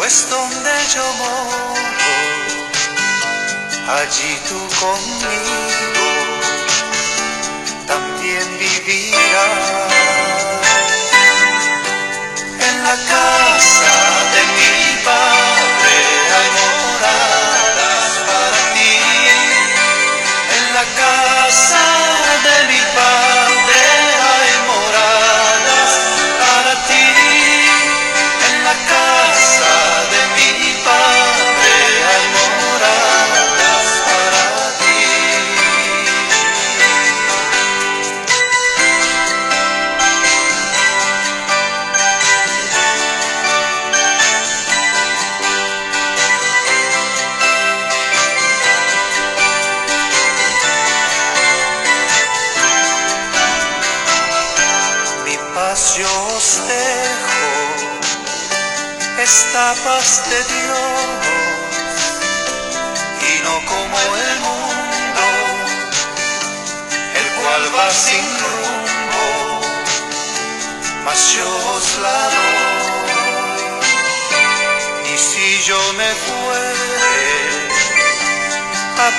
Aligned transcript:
pues 0.00 0.30
donde 0.30 0.70
yo 0.94 1.04
moro, 1.18 2.14
allí 3.98 4.40
tú 4.48 4.58
conmigo 4.80 6.08
también 7.86 8.46
vivirás. 8.58 9.92
En 12.66 12.82
la 12.82 12.96
casa 13.12 13.92
de 14.32 14.42
mi 14.56 15.04
padre 15.04 15.69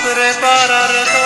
preparar 0.02 0.90
todo, 0.90 1.21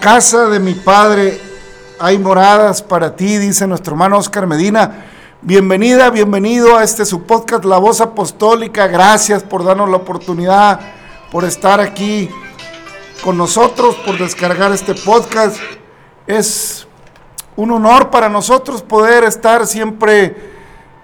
casa 0.00 0.46
de 0.46 0.58
mi 0.58 0.72
padre 0.72 1.38
hay 1.98 2.18
moradas 2.18 2.82
para 2.82 3.14
ti, 3.14 3.36
dice 3.36 3.66
nuestro 3.66 3.92
hermano 3.92 4.16
Oscar 4.16 4.46
Medina. 4.46 5.04
Bienvenida, 5.42 6.08
bienvenido 6.08 6.78
a 6.78 6.84
este 6.84 7.04
su 7.04 7.24
podcast 7.24 7.66
La 7.66 7.76
Voz 7.76 8.00
Apostólica. 8.00 8.86
Gracias 8.86 9.42
por 9.42 9.62
darnos 9.62 9.90
la 9.90 9.98
oportunidad, 9.98 10.80
por 11.30 11.44
estar 11.44 11.80
aquí 11.80 12.30
con 13.22 13.36
nosotros, 13.36 13.94
por 13.96 14.16
descargar 14.16 14.72
este 14.72 14.94
podcast. 14.94 15.58
Es 16.26 16.86
un 17.54 17.70
honor 17.70 18.08
para 18.08 18.30
nosotros 18.30 18.80
poder 18.80 19.24
estar 19.24 19.66
siempre 19.66 20.34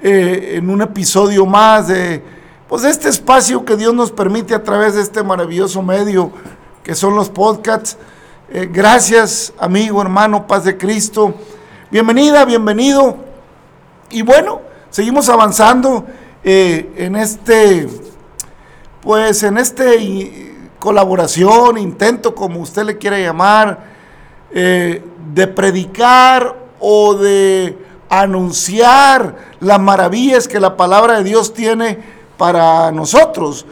eh, 0.00 0.54
en 0.54 0.70
un 0.70 0.80
episodio 0.80 1.44
más 1.44 1.88
de 1.88 2.24
pues, 2.66 2.80
de 2.80 2.88
este 2.88 3.10
espacio 3.10 3.62
que 3.62 3.76
Dios 3.76 3.92
nos 3.92 4.10
permite 4.10 4.54
a 4.54 4.62
través 4.62 4.94
de 4.94 5.02
este 5.02 5.22
maravilloso 5.22 5.82
medio 5.82 6.32
que 6.82 6.94
son 6.94 7.14
los 7.14 7.28
podcasts. 7.28 7.98
Eh, 8.48 8.68
gracias, 8.72 9.52
amigo, 9.58 10.00
hermano, 10.00 10.46
paz 10.46 10.62
de 10.62 10.78
Cristo. 10.78 11.34
Bienvenida, 11.90 12.44
bienvenido. 12.44 13.16
Y 14.08 14.22
bueno, 14.22 14.60
seguimos 14.88 15.28
avanzando 15.28 16.06
eh, 16.44 16.92
en 16.96 17.16
este, 17.16 17.88
pues 19.00 19.42
en 19.42 19.58
este 19.58 20.54
colaboración, 20.78 21.76
intento, 21.76 22.36
como 22.36 22.60
usted 22.60 22.84
le 22.84 22.98
quiera 22.98 23.18
llamar, 23.18 23.80
eh, 24.52 25.02
de 25.34 25.48
predicar 25.48 26.54
o 26.78 27.14
de 27.14 27.76
anunciar 28.08 29.38
las 29.58 29.80
maravillas 29.80 30.46
que 30.46 30.60
la 30.60 30.76
palabra 30.76 31.16
de 31.16 31.24
Dios 31.24 31.52
tiene 31.52 31.98
para 32.36 32.92
nosotros, 32.92 33.66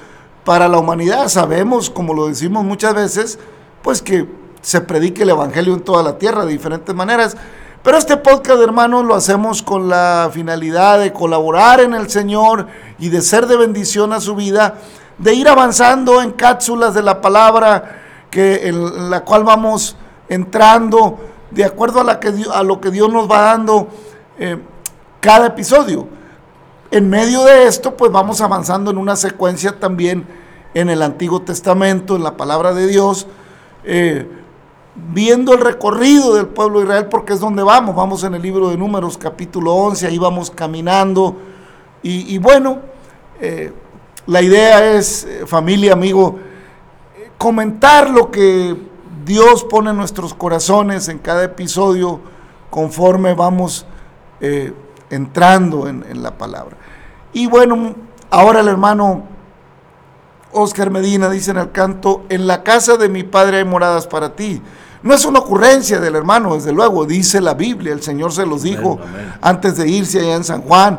para 0.45 0.67
la 0.67 0.79
humanidad. 0.79 1.29
Sabemos, 1.29 1.91
como 1.91 2.13
lo 2.13 2.27
decimos 2.27 2.65
muchas 2.65 2.93
veces, 2.93 3.39
pues 3.81 4.03
que 4.03 4.43
se 4.65 4.81
predique 4.81 5.25
el 5.25 5.31
Evangelio 5.31 5.75
en 5.75 5.81
toda 5.81 6.03
la 6.03 6.17
tierra 6.17 6.47
de 6.47 6.53
diferentes 6.53 6.95
maneras. 6.95 7.37
Pero 7.83 7.99
este 7.99 8.17
podcast, 8.17 8.63
hermanos, 8.63 9.05
lo 9.05 9.15
hacemos 9.15 9.63
con 9.63 9.91
la 9.91 10.31
finalidad 10.33 11.01
de 11.01 11.13
colaborar 11.13 11.81
en 11.81 11.93
el 11.93 12.09
Señor 12.09 12.67
y 12.99 13.11
de 13.11 13.21
ser 13.21 13.47
de 13.47 13.59
bendición 13.59 14.15
a 14.15 14.21
su 14.21 14.35
vida, 14.35 14.77
de 15.19 15.35
ir 15.35 15.51
avanzando 15.51 16.23
en 16.23 16.33
cápsulas 16.33 16.95
de 16.95 17.03
la 17.03 17.21
palabra 17.21 18.01
que 18.31 18.69
en 18.69 19.11
la 19.11 19.23
cual 19.23 19.45
vamos 19.45 19.99
entrando 20.31 21.19
de 21.51 21.63
acuerdo 21.63 22.01
a, 22.01 22.05
la 22.05 22.19
que, 22.19 22.33
a 22.51 22.63
lo 22.63 22.81
que 22.81 22.91
Dios 22.91 23.13
nos 23.13 23.31
va 23.31 23.43
dando 23.43 23.89
eh, 24.39 24.57
cada 25.21 25.49
episodio. 25.49 26.09
En 26.91 27.11
medio 27.11 27.45
de 27.45 27.67
esto, 27.67 27.95
pues 27.99 28.11
vamos 28.11 28.41
avanzando 28.41 28.91
en 28.91 28.97
una 28.97 29.15
secuencia 29.15 29.79
también 29.79 30.27
en 30.73 30.89
el 30.89 31.03
Antiguo 31.03 31.43
Testamento, 31.43 32.17
en 32.17 32.25
la 32.25 32.39
palabra 32.39 32.73
de 32.73 32.87
Dios, 32.87 33.27
eh, 33.85 34.27
viendo 34.95 35.55
el 35.55 35.61
recorrido 35.61 36.35
del 36.35 36.47
pueblo 36.47 36.79
de 36.79 36.85
Israel, 36.87 37.07
porque 37.09 37.33
es 37.33 37.41
donde 37.41 37.63
vamos. 37.63 37.95
Vamos 37.95 38.23
en 38.25 38.35
el 38.35 38.43
libro 38.43 38.71
de 38.71 38.77
Números, 38.77 39.19
capítulo 39.19 39.75
11, 39.75 40.07
ahí 40.07 40.19
vamos 40.19 40.51
caminando. 40.51 41.37
Y, 42.03 42.37
bueno, 42.37 42.81
eh, 43.41 43.73
la 44.27 44.43
idea 44.43 44.93
es, 44.93 45.25
eh, 45.25 45.47
familia, 45.47 45.95
amigo, 45.95 46.39
comentar 47.39 48.11
lo 48.11 48.31
que 48.31 48.77
Dios 49.25 49.65
pone 49.65 49.91
en 49.91 49.97
nuestros 49.97 50.35
corazones 50.35 51.09
en 51.09 51.19
cada 51.19 51.45
episodio 51.45 52.21
conforme 52.69 53.33
vamos 53.33 53.87
eh, 54.43 54.75
entrando 55.09 55.89
en, 55.89 56.05
en 56.11 56.23
la 56.23 56.37
palabra. 56.37 56.77
Y 57.33 57.47
bueno, 57.47 57.95
ahora 58.31 58.61
el 58.61 58.69
hermano 58.69 59.23
Oscar 60.53 60.91
Medina 60.91 61.31
dice 61.31 61.53
en 61.53 61.57
el 61.57 61.73
canto, 61.73 62.25
en 62.29 62.47
la 62.47 62.63
casa 62.63 62.99
de 62.99 63.09
mi 63.09 63.23
padre 63.23 63.59
hay 63.59 63.65
moradas 63.65 64.07
para 64.07 64.37
ti. 64.37 64.61
No 65.05 65.15
es 65.15 65.25
una 65.25 65.39
ocurrencia 65.39 66.01
del 66.01 66.17
hermano, 66.17 66.55
desde 66.55 66.73
luego, 66.73 67.05
dice 67.05 67.41
la 67.41 67.55
Biblia, 67.55 67.93
el 67.93 68.03
Señor 68.03 68.33
se 68.33 68.45
los 68.47 68.63
dijo 68.63 68.99
Amén, 69.01 69.09
amén. 69.15 69.35
antes 69.43 69.77
de 69.77 69.87
irse 69.89 70.19
allá 70.19 70.35
en 70.35 70.45
San 70.45 70.63
Juan, 70.63 70.99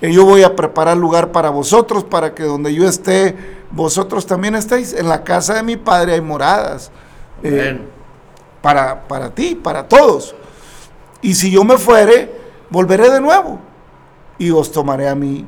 eh, 0.00 0.12
yo 0.12 0.24
voy 0.24 0.42
a 0.42 0.54
preparar 0.54 0.96
lugar 0.96 1.32
para 1.32 1.50
vosotros, 1.50 2.04
para 2.04 2.34
que 2.34 2.42
donde 2.42 2.74
yo 2.74 2.86
esté, 2.86 3.36
vosotros 3.70 4.26
también 4.26 4.54
estáis. 4.56 4.92
En 4.92 5.08
la 5.08 5.24
casa 5.24 5.54
de 5.54 5.62
mi 5.62 5.76
Padre 5.76 6.12
hay 6.14 6.20
moradas. 6.20 6.90
eh, 7.42 7.80
para, 8.60 9.06
para 9.06 9.30
ti, 9.30 9.54
para 9.54 9.86
todos. 9.86 10.34
Y 11.22 11.34
si 11.34 11.50
yo 11.50 11.64
me 11.64 11.76
fuere, 11.78 12.34
volveré 12.70 13.10
de 13.10 13.20
nuevo 13.20 13.60
y 14.38 14.50
os 14.50 14.72
tomaré 14.72 15.08
a 15.08 15.14
mí 15.14 15.46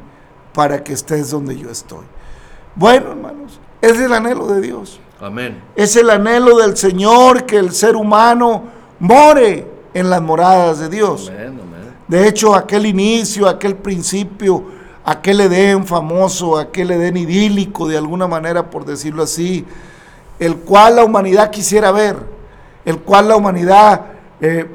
para 0.55 0.85
que 0.85 0.93
estés 0.93 1.31
donde 1.31 1.56
yo 1.59 1.70
estoy. 1.70 2.05
Bueno, 2.75 3.11
hermanos, 3.11 3.59
es 3.81 3.99
el 3.99 4.12
anhelo 4.12 4.47
de 4.47 4.61
Dios. 4.61 5.00
Amén. 5.20 5.62
Es 5.74 5.96
el 5.96 6.10
anhelo 6.10 6.58
del 6.58 6.76
Señor 6.76 7.46
que 7.46 7.56
el 7.56 7.72
ser 7.72 7.96
humano 7.96 8.64
more 8.98 9.66
en 9.94 10.10
las 10.10 10.20
moradas 10.20 10.78
de 10.78 10.88
Dios. 10.88 11.28
Amén. 11.28 11.60
Amén. 11.62 11.94
De 12.06 12.28
hecho, 12.28 12.54
aquel 12.54 12.86
inicio, 12.86 13.48
aquel 13.48 13.76
principio, 13.76 14.64
aquel 15.04 15.40
Edén 15.40 15.86
famoso, 15.86 16.58
aquel 16.58 16.90
Edén 16.90 17.16
idílico, 17.16 17.88
de 17.88 17.96
alguna 17.96 18.26
manera, 18.26 18.70
por 18.70 18.84
decirlo 18.84 19.22
así, 19.22 19.64
el 20.38 20.56
cual 20.56 20.96
la 20.96 21.04
humanidad 21.04 21.50
quisiera 21.50 21.90
ver, 21.90 22.16
el 22.84 22.98
cual 22.98 23.28
la 23.28 23.36
humanidad 23.36 24.02
eh, 24.40 24.66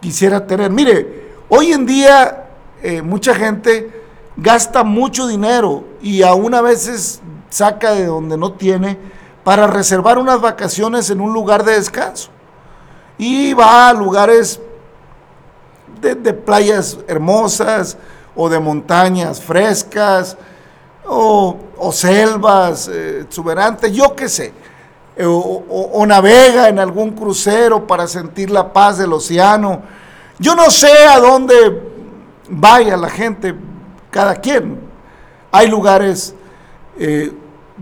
quisiera 0.00 0.46
tener. 0.46 0.70
Mire, 0.70 1.28
hoy 1.48 1.72
en 1.72 1.86
día 1.86 2.46
eh, 2.82 3.00
mucha 3.00 3.34
gente 3.34 4.02
gasta 4.36 4.82
mucho 4.82 5.28
dinero 5.28 5.84
y 6.02 6.22
aún 6.22 6.54
a 6.54 6.62
veces 6.62 7.20
saca 7.48 7.92
de 7.92 8.06
donde 8.06 8.36
no 8.36 8.52
tiene 8.52 8.98
para 9.44 9.66
reservar 9.66 10.18
unas 10.18 10.40
vacaciones 10.40 11.10
en 11.10 11.20
un 11.20 11.32
lugar 11.32 11.64
de 11.64 11.72
descanso. 11.72 12.30
Y 13.18 13.52
va 13.54 13.88
a 13.88 13.92
lugares 13.92 14.60
de, 16.00 16.32
playas 16.32 16.98
hermosas 17.06 17.96
o 18.34 18.48
de 18.48 18.58
montañas 18.58 19.40
frescas 19.40 20.36
o, 21.06 21.56
selvas 21.92 22.88
eh, 22.88 23.20
exuberantes, 23.22 23.92
yo 23.92 24.14
qué 24.14 24.28
sé. 24.28 24.52
Eh, 25.16 25.26
o 25.26 26.04
navega 26.06 26.68
en 26.68 26.78
algún 26.78 27.10
crucero 27.10 27.86
para 27.86 28.06
sentir 28.06 28.50
la 28.50 28.72
paz 28.72 28.98
del 28.98 29.12
océano. 29.12 29.82
Yo 30.38 30.54
no 30.54 30.70
sé 30.70 31.06
a 31.06 31.20
dónde 31.20 31.82
vaya 32.48 32.96
la 32.96 33.10
gente, 33.10 33.54
cada 34.10 34.36
quien. 34.36 34.80
Hay 35.50 35.68
lugares 35.68 36.34
eh, 36.98 37.32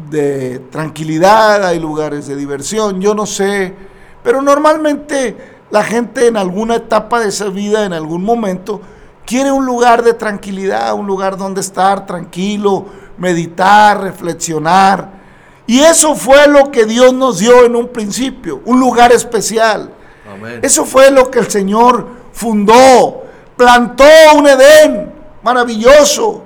de 0.09 0.59
tranquilidad, 0.71 1.65
hay 1.65 1.79
lugares 1.79 2.27
de 2.27 2.37
diversión, 2.37 3.01
yo 3.01 3.15
no 3.15 3.27
sé, 3.27 3.75
pero 4.23 4.41
normalmente 4.41 5.37
la 5.71 5.85
gente 5.85 6.27
en 6.27 6.37
alguna 6.37 6.77
etapa 6.77 7.21
de 7.21 7.29
esa 7.29 7.49
vida, 7.49 7.85
en 7.85 7.93
algún 7.93 8.23
momento, 8.23 8.81
quiere 9.25 9.53
un 9.53 9.65
lugar 9.65 10.03
de 10.03 10.15
tranquilidad, 10.15 10.95
un 10.95 11.07
lugar 11.07 11.37
donde 11.37 11.61
estar 11.61 12.07
tranquilo, 12.07 12.87
meditar, 13.19 14.01
reflexionar. 14.01 15.21
Y 15.67 15.81
eso 15.81 16.17
fue 16.17 16.49
lo 16.49 16.71
que 16.73 16.85
Dios 16.85 17.15
nos 17.15 17.39
dio 17.39 17.65
en 17.65 17.77
un 17.77 17.89
principio, 17.89 18.61
un 18.65 18.81
lugar 18.81 19.13
especial. 19.13 19.93
Amén. 20.29 20.59
Eso 20.63 20.85
fue 20.85 21.11
lo 21.13 21.31
que 21.31 21.39
el 21.39 21.51
Señor 21.51 22.09
fundó, 22.33 23.25
plantó 23.57 24.05
un 24.37 24.49
Edén 24.49 25.13
maravilloso. 25.43 26.45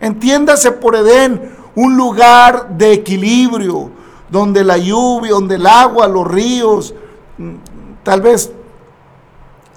Entiéndase 0.00 0.72
por 0.72 0.96
Edén, 0.96 1.51
un 1.74 1.96
lugar 1.96 2.68
de 2.76 2.92
equilibrio, 2.92 3.90
donde 4.28 4.64
la 4.64 4.78
lluvia, 4.78 5.32
donde 5.32 5.56
el 5.56 5.66
agua, 5.66 6.08
los 6.08 6.26
ríos, 6.26 6.94
mm, 7.38 7.54
tal 8.02 8.20
vez 8.20 8.52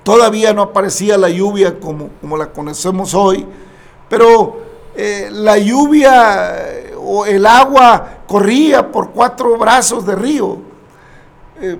todavía 0.03 0.53
no 0.53 0.62
aparecía 0.62 1.18
la 1.18 1.30
lluvia 1.30 1.80
como, 1.80 2.09
como 2.21 2.38
la 2.38 2.51
conocemos 2.51 3.13
hoy, 3.13 3.45
pero 4.07 4.57
eh, 4.95 5.30
la 5.31 5.57
lluvia 5.57 6.56
eh, 6.57 6.95
o 6.97 7.25
el 7.25 7.45
agua 7.45 8.19
corría 8.27 8.91
por 8.91 9.12
cuatro 9.12 9.57
brazos 9.57 10.06
de 10.06 10.15
río. 10.15 10.59
Eh, 11.59 11.77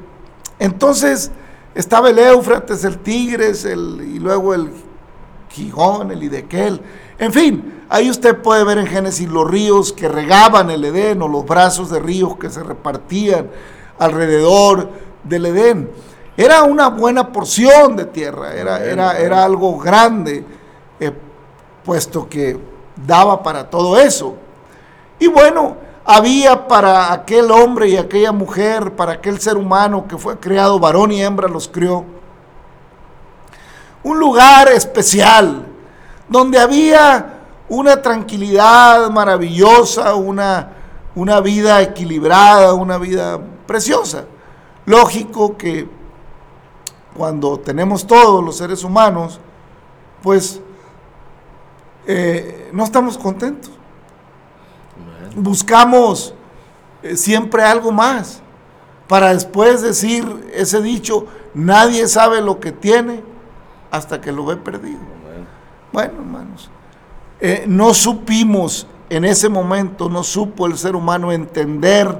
entonces 0.60 1.32
estaba 1.74 2.10
el 2.10 2.20
Éufrates, 2.20 2.84
el 2.84 2.98
Tigres, 3.00 3.64
el, 3.66 4.02
y 4.16 4.20
luego 4.20 4.54
el 4.54 4.70
Gijón, 5.50 6.12
el 6.12 6.24
Idequel. 6.24 6.82
En 7.18 7.32
fin, 7.32 7.75
ahí 7.90 8.10
usted 8.10 8.42
puede 8.42 8.64
ver 8.64 8.78
en 8.78 8.88
Génesis 8.88 9.30
los 9.30 9.50
ríos 9.50 9.94
que 9.94 10.08
regaban 10.08 10.70
el 10.70 10.84
Edén 10.86 11.22
o 11.22 11.28
los 11.28 11.46
brazos 11.46 11.90
de 11.90 12.00
ríos 12.00 12.38
que 12.38 12.50
se 12.50 12.64
repartían 12.64 13.50
alrededor 14.00 14.90
del 15.24 15.46
Edén. 15.46 15.90
Era 16.38 16.64
una 16.64 16.90
buena 16.90 17.32
porción 17.32 17.96
de 17.96 18.06
tierra, 18.06 18.54
era, 18.54 18.84
era, 18.84 19.18
era 19.18 19.44
algo 19.44 19.78
grande, 19.78 20.44
eh, 21.00 21.12
puesto 21.84 22.28
que 22.28 22.60
daba 23.06 23.42
para 23.42 23.70
todo 23.70 23.98
eso. 23.98 24.36
Y 25.18 25.28
bueno, 25.28 25.78
había 26.04 26.68
para 26.68 27.14
aquel 27.14 27.50
hombre 27.52 27.90
y 27.90 27.98
aquella 27.98 28.32
mujer, 28.32 28.96
para 28.96 29.14
aquel 29.14 29.40
ser 29.40 29.58
humano 29.58 30.06
que 30.08 30.18
fue 30.18 30.38
creado, 30.38 30.80
varón 30.80 31.12
y 31.12 31.24
hembra 31.24 31.48
los 31.48 31.68
crió, 31.68 32.06
un 34.04 34.20
lugar 34.20 34.68
especial, 34.68 35.66
donde 36.30 36.60
había 36.60 37.35
una 37.70 38.02
tranquilidad 38.02 39.10
maravillosa, 39.10 40.16
una, 40.16 40.72
una 41.16 41.40
vida 41.40 41.82
equilibrada, 41.82 42.74
una 42.74 42.98
vida 42.98 43.40
preciosa. 43.66 44.26
Lógico 44.86 45.58
que 45.58 45.88
cuando 47.16 47.60
tenemos 47.60 48.06
todos 48.06 48.44
los 48.44 48.58
seres 48.58 48.84
humanos, 48.84 49.40
pues 50.22 50.62
eh, 52.06 52.70
no 52.74 52.84
estamos 52.84 53.18
contentos 53.18 53.72
buscamos 55.36 56.34
eh, 57.04 57.18
siempre 57.18 57.64
algo 57.64 57.92
más 57.92 58.42
para 59.08 59.34
después 59.34 59.82
decir 59.82 60.50
ese 60.54 60.82
dicho, 60.82 61.28
nadie 61.54 62.08
sabe 62.08 62.42
lo 62.42 62.60
que 62.60 62.72
tiene 62.72 63.24
hasta 63.92 64.20
que 64.20 64.32
lo 64.32 64.46
ve 64.46 64.58
perdido. 64.58 65.00
Bueno, 65.92 66.14
hermanos, 66.18 66.70
eh, 67.40 67.66
no 67.68 67.94
supimos 67.94 68.88
en 69.10 69.26
ese 69.26 69.50
momento, 69.50 70.10
no 70.10 70.24
supo 70.24 70.66
el 70.66 70.78
ser 70.78 70.96
humano 70.96 71.32
entender 71.32 72.18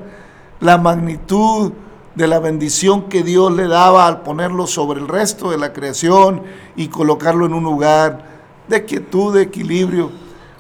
la 0.60 0.78
magnitud 0.78 1.72
de 2.16 2.28
la 2.28 2.40
bendición 2.40 3.04
que 3.04 3.24
Dios 3.24 3.52
le 3.52 3.68
daba 3.68 4.08
al 4.08 4.22
ponerlo 4.22 4.68
sobre 4.68 5.00
el 5.00 5.08
resto 5.08 5.52
de 5.52 5.58
la 5.58 5.74
creación 5.74 6.44
y 6.76 6.88
colocarlo 6.88 7.46
en 7.46 7.54
un 7.54 7.64
lugar 7.64 8.26
de 8.68 8.86
quietud, 8.86 9.34
de 9.36 9.44
equilibrio. 9.44 10.12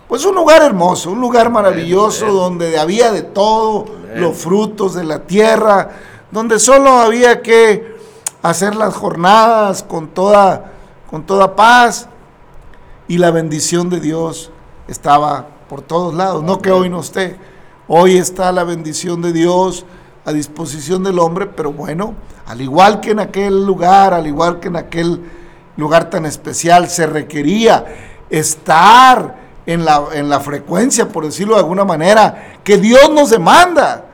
Pues 0.08 0.26
un 0.26 0.36
lugar 0.36 0.62
hermoso, 0.62 1.12
un 1.12 1.22
lugar 1.22 1.50
maravilloso 1.50 2.28
donde 2.32 2.78
había 2.78 3.12
de 3.12 3.24
todo, 3.24 3.86
los 4.16 4.38
frutos 4.38 4.94
de 4.94 5.04
la 5.04 5.20
tierra, 5.24 5.90
donde 6.32 6.60
solo 6.60 6.90
había 6.92 7.42
que 7.42 7.96
hacer 8.42 8.76
las 8.76 8.94
jornadas 8.94 9.84
con 9.84 10.08
toda, 10.08 10.72
con 11.10 11.24
toda 11.24 11.56
paz 11.56 12.08
y 13.08 13.18
la 13.18 13.32
bendición 13.32 13.90
de 13.90 14.00
Dios 14.00 14.52
estaba 14.88 15.48
por 15.70 15.82
todos 15.82 16.14
lados. 16.14 16.44
No 16.44 16.60
que 16.60 16.72
hoy 16.72 16.90
no 16.90 17.02
esté. 17.02 17.38
Hoy 17.88 18.18
está 18.18 18.52
la 18.52 18.64
bendición 18.64 19.22
de 19.22 19.32
Dios 19.32 19.86
a 20.26 20.34
disposición 20.34 21.04
del 21.04 21.20
hombre, 21.20 21.46
pero 21.46 21.72
bueno, 21.72 22.16
al 22.48 22.62
igual 22.62 23.00
que 23.00 23.12
en 23.12 23.20
aquel 23.20 23.66
lugar, 23.66 24.14
al 24.14 24.26
igual 24.26 24.60
que 24.60 24.70
en 24.70 24.76
aquel 24.76 25.22
lugar 25.78 26.10
tan 26.10 26.26
especial, 26.26 26.90
se 26.90 27.06
requería 27.06 27.86
estar 28.30 29.36
en 29.68 29.86
la, 29.86 30.04
en 30.14 30.30
la 30.30 30.40
frecuencia, 30.40 31.10
por 31.10 31.26
decirlo 31.26 31.54
de 31.54 31.62
alguna 31.62 31.86
manera, 31.86 32.60
que 32.64 32.78
Dios 32.78 33.12
nos 33.12 33.30
demanda. 33.30 34.06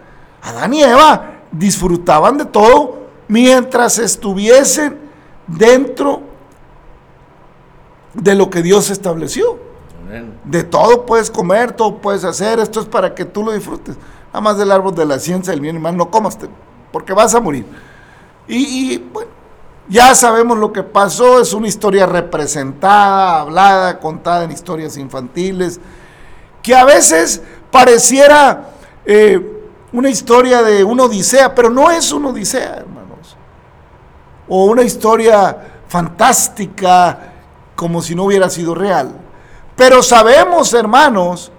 Adán 0.42 0.74
y 0.74 0.84
Eva 0.84 1.44
disfrutaban 1.52 2.38
de 2.38 2.46
todo 2.46 3.08
mientras 3.30 3.98
estuviesen 4.00 4.98
dentro 5.48 6.31
de 8.14 8.36
lo 8.36 8.50
que 8.50 8.62
Dios 8.62 8.90
estableció. 8.90 9.60
Amén. 10.06 10.40
De 10.44 10.64
todo 10.64 11.06
puedes 11.06 11.30
comer, 11.32 11.72
todo 11.72 11.98
puedes 11.98 12.24
hacer, 12.24 12.60
esto 12.60 12.80
es 12.82 12.86
para 12.86 13.16
que 13.16 13.26
tú 13.26 13.44
lo 13.44 13.52
disfrutes. 13.52 13.98
Nada 14.28 14.42
más 14.42 14.58
del 14.58 14.72
árbol 14.72 14.96
de 14.96 15.06
la 15.06 15.20
ciencia 15.20 15.52
del 15.52 15.62
bien 15.62 15.76
y 15.76 15.80
mal 15.80 15.96
no 15.96 16.10
comas, 16.10 16.38
porque 16.92 17.14
vas 17.14 17.36
a 17.36 17.42
morir. 17.42 17.66
Y, 18.48 18.94
y, 18.94 18.98
bueno, 18.98 19.30
ya 19.88 20.16
sabemos 20.16 20.58
lo 20.58 20.72
que 20.72 20.84
pasó, 20.84 21.42
es 21.42 21.54
una 21.54 21.68
historia 21.68 22.06
representada, 22.06 23.42
hablada, 23.42 24.00
contada 24.00 24.46
en 24.46 24.52
historias 24.52 24.96
infantiles, 24.98 25.80
que 26.64 26.76
a 26.76 26.86
veces 26.86 27.42
pareciera 27.72 28.70
eh, 29.06 29.60
una 29.92 30.10
historia 30.10 30.64
de 30.64 30.84
una 30.84 31.04
odisea, 31.04 31.54
pero 31.54 31.70
no 31.70 31.92
es 31.92 32.12
una 32.12 32.30
odisea, 32.30 32.76
hermanos. 32.78 33.36
O 34.48 34.66
una 34.66 34.84
historia 34.84 35.58
fantástica, 35.88 37.31
como 37.82 38.04
si 38.04 38.14
no 38.14 38.26
hubiera 38.26 38.48
sido 38.48 38.76
real. 38.76 39.12
Pero 39.76 40.04
sabemos, 40.04 40.72
hermanos, 40.76 41.52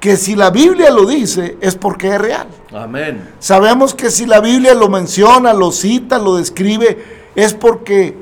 que 0.00 0.16
si 0.16 0.34
la 0.34 0.48
Biblia 0.48 0.90
lo 0.90 1.04
dice, 1.04 1.58
es 1.60 1.76
porque 1.76 2.08
es 2.08 2.18
real. 2.18 2.46
Amén. 2.74 3.34
Sabemos 3.38 3.92
que 3.94 4.10
si 4.10 4.24
la 4.24 4.40
Biblia 4.40 4.72
lo 4.72 4.88
menciona, 4.88 5.52
lo 5.52 5.70
cita, 5.70 6.18
lo 6.18 6.36
describe, 6.36 7.28
es 7.34 7.52
porque 7.52 8.16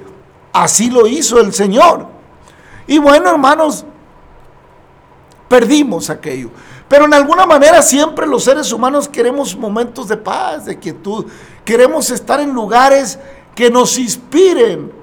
así 0.53 0.91
lo 0.91 1.07
hizo 1.07 1.39
el 1.39 1.55
Señor. 1.55 2.09
Y 2.89 2.99
bueno, 2.99 3.31
hermanos, 3.31 3.85
perdimos 5.47 6.11
aquello. 6.11 6.51
Pero 6.89 7.05
en 7.05 7.15
alguna 7.15 7.47
manera 7.47 7.81
siempre 7.81 8.27
los 8.27 8.43
seres 8.43 8.73
humanos 8.73 9.09
queremos 9.09 9.57
momentos 9.57 10.09
de 10.09 10.17
paz, 10.17 10.65
de 10.65 10.81
quietud. 10.81 11.27
Queremos 11.65 12.11
estar 12.11 12.41
en 12.41 12.51
lugares 12.51 13.21
que 13.55 13.71
nos 13.71 14.01
inspiren 14.01 14.99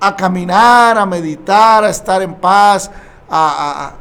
a 0.00 0.14
caminar, 0.14 0.96
a 0.98 1.06
meditar, 1.06 1.84
a 1.84 1.90
estar 1.90 2.22
en 2.22 2.34
paz, 2.34 2.90
a, 3.28 3.92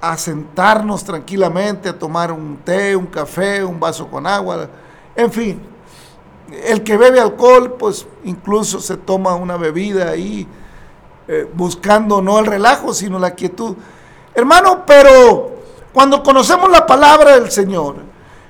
a- 0.00 0.16
sentarnos 0.16 1.04
tranquilamente, 1.04 1.88
a 1.88 1.98
tomar 1.98 2.30
un 2.32 2.56
té, 2.58 2.94
un 2.96 3.06
café, 3.06 3.64
un 3.64 3.78
vaso 3.80 4.08
con 4.08 4.26
agua, 4.26 4.68
en 5.16 5.32
fin. 5.32 5.62
El 6.64 6.82
que 6.82 6.96
bebe 6.96 7.20
alcohol, 7.20 7.74
pues 7.78 8.06
incluso 8.24 8.80
se 8.80 8.96
toma 8.96 9.34
una 9.34 9.56
bebida 9.56 10.10
ahí, 10.10 10.46
eh, 11.26 11.50
buscando 11.52 12.22
no 12.22 12.38
el 12.38 12.46
relajo, 12.46 12.94
sino 12.94 13.18
la 13.18 13.32
quietud. 13.34 13.76
Hermano, 14.34 14.84
pero 14.86 15.50
cuando 15.92 16.22
conocemos 16.22 16.70
la 16.70 16.86
palabra 16.86 17.38
del 17.38 17.50
Señor, 17.50 17.96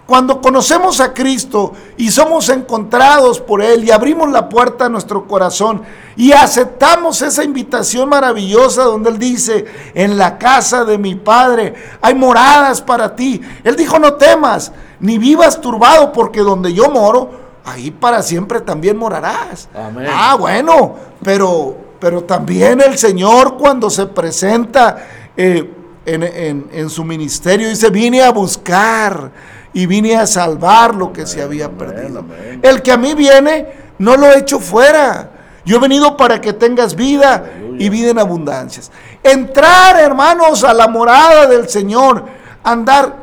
cuando 0.08 0.40
conocemos 0.40 1.00
a 1.00 1.12
Cristo 1.12 1.74
y 1.98 2.10
somos 2.10 2.48
encontrados 2.48 3.42
por 3.42 3.60
Él 3.60 3.84
y 3.84 3.90
abrimos 3.90 4.30
la 4.30 4.48
puerta 4.48 4.86
a 4.86 4.88
nuestro 4.88 5.26
corazón 5.28 5.82
y 6.16 6.32
aceptamos 6.32 7.20
esa 7.20 7.44
invitación 7.44 8.08
maravillosa 8.08 8.84
donde 8.84 9.10
Él 9.10 9.18
dice, 9.18 9.66
en 9.92 10.16
la 10.16 10.38
casa 10.38 10.86
de 10.86 10.96
mi 10.96 11.14
Padre 11.14 11.74
hay 12.00 12.14
moradas 12.14 12.80
para 12.80 13.14
ti. 13.14 13.42
Él 13.62 13.76
dijo, 13.76 13.98
no 13.98 14.14
temas, 14.14 14.72
ni 14.98 15.18
vivas 15.18 15.60
turbado, 15.60 16.10
porque 16.10 16.40
donde 16.40 16.72
yo 16.72 16.88
moro, 16.88 17.30
ahí 17.66 17.90
para 17.90 18.22
siempre 18.22 18.62
también 18.62 18.96
morarás. 18.96 19.68
Amén. 19.74 20.06
Ah, 20.10 20.36
bueno, 20.40 20.94
pero, 21.22 21.76
pero 22.00 22.24
también 22.24 22.80
el 22.80 22.96
Señor 22.96 23.58
cuando 23.58 23.90
se 23.90 24.06
presenta 24.06 25.06
eh, 25.36 25.70
en, 26.06 26.22
en- 26.22 26.68
en 26.72 26.88
su 26.88 27.04
ministerio 27.04 27.68
dice, 27.68 27.90
vine 27.90 28.22
a 28.22 28.32
buscar 28.32 29.57
y 29.72 29.86
vine 29.86 30.16
a 30.16 30.26
salvar 30.26 30.94
lo 30.94 31.12
que 31.12 31.26
se 31.26 31.42
había 31.42 31.70
perdido. 31.70 32.20
amén. 32.20 32.60
El 32.62 32.82
que 32.82 32.92
a 32.92 32.96
mí 32.96 33.14
viene, 33.14 33.66
no 33.98 34.16
lo 34.16 34.26
he 34.26 34.38
hecho 34.38 34.60
fuera. 34.60 35.30
Yo 35.64 35.76
he 35.76 35.80
venido 35.80 36.16
para 36.16 36.40
que 36.40 36.52
tengas 36.52 36.94
vida 36.94 37.44
y 37.78 37.88
vida 37.90 38.10
en 38.10 38.18
abundancias. 38.18 38.90
Entrar, 39.22 40.00
hermanos, 40.00 40.64
a 40.64 40.72
la 40.72 40.88
morada 40.88 41.46
del 41.46 41.68
Señor, 41.68 42.24
andar, 42.64 43.14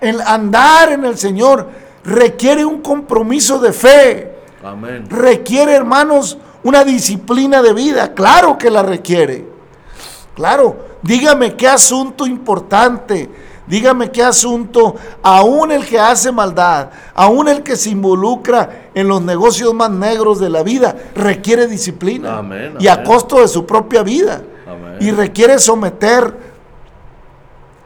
el 0.00 0.20
andar 0.20 0.92
en 0.92 1.04
el 1.04 1.16
Señor 1.16 1.68
requiere 2.04 2.64
un 2.64 2.80
compromiso 2.80 3.58
de 3.58 3.72
fe 3.72 4.34
Amén. 4.64 5.06
requiere, 5.08 5.74
hermanos, 5.74 6.38
una 6.64 6.84
disciplina 6.84 7.62
de 7.62 7.72
vida. 7.72 8.12
Claro 8.14 8.58
que 8.58 8.70
la 8.70 8.82
requiere. 8.82 9.46
Claro, 10.34 10.76
dígame 11.02 11.54
qué 11.54 11.68
asunto 11.68 12.26
importante. 12.26 13.30
Dígame 13.68 14.10
qué 14.10 14.22
asunto, 14.22 14.96
aún 15.22 15.70
el 15.70 15.86
que 15.86 15.98
hace 16.00 16.32
maldad, 16.32 16.88
aún 17.14 17.48
el 17.48 17.62
que 17.62 17.76
se 17.76 17.90
involucra 17.90 18.88
en 18.94 19.08
los 19.08 19.20
negocios 19.20 19.74
más 19.74 19.90
negros 19.90 20.40
de 20.40 20.48
la 20.48 20.62
vida, 20.62 20.96
requiere 21.14 21.66
disciplina. 21.66 22.38
Amén, 22.38 22.76
y 22.78 22.88
a 22.88 23.04
costo 23.04 23.40
de 23.40 23.48
su 23.48 23.66
propia 23.66 24.02
vida. 24.02 24.40
Amén. 24.66 24.96
Y 25.00 25.10
requiere 25.10 25.58
someter 25.58 26.34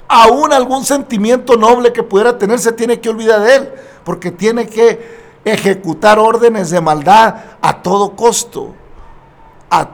aún 0.06 0.52
algún 0.52 0.84
sentimiento 0.84 1.56
noble 1.56 1.92
que 1.92 2.02
pudiera 2.02 2.38
tener, 2.38 2.60
se 2.60 2.72
tiene 2.72 3.00
que 3.00 3.08
olvidar 3.08 3.40
de 3.40 3.56
él, 3.56 3.72
porque 4.04 4.30
tiene 4.30 4.68
que 4.68 5.22
ejecutar 5.44 6.18
órdenes 6.18 6.70
de 6.70 6.80
maldad 6.80 7.34
a 7.60 7.82
todo 7.82 8.14
costo. 8.14 8.74
A. 9.68 9.88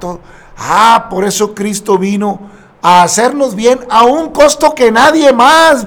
Ah, 0.58 1.06
por 1.08 1.24
eso 1.24 1.54
Cristo 1.54 1.96
vino 1.96 2.57
a 2.82 3.02
hacernos 3.02 3.54
bien 3.54 3.80
a 3.90 4.04
un 4.04 4.30
costo 4.30 4.74
que 4.74 4.90
nadie 4.90 5.32
más 5.32 5.86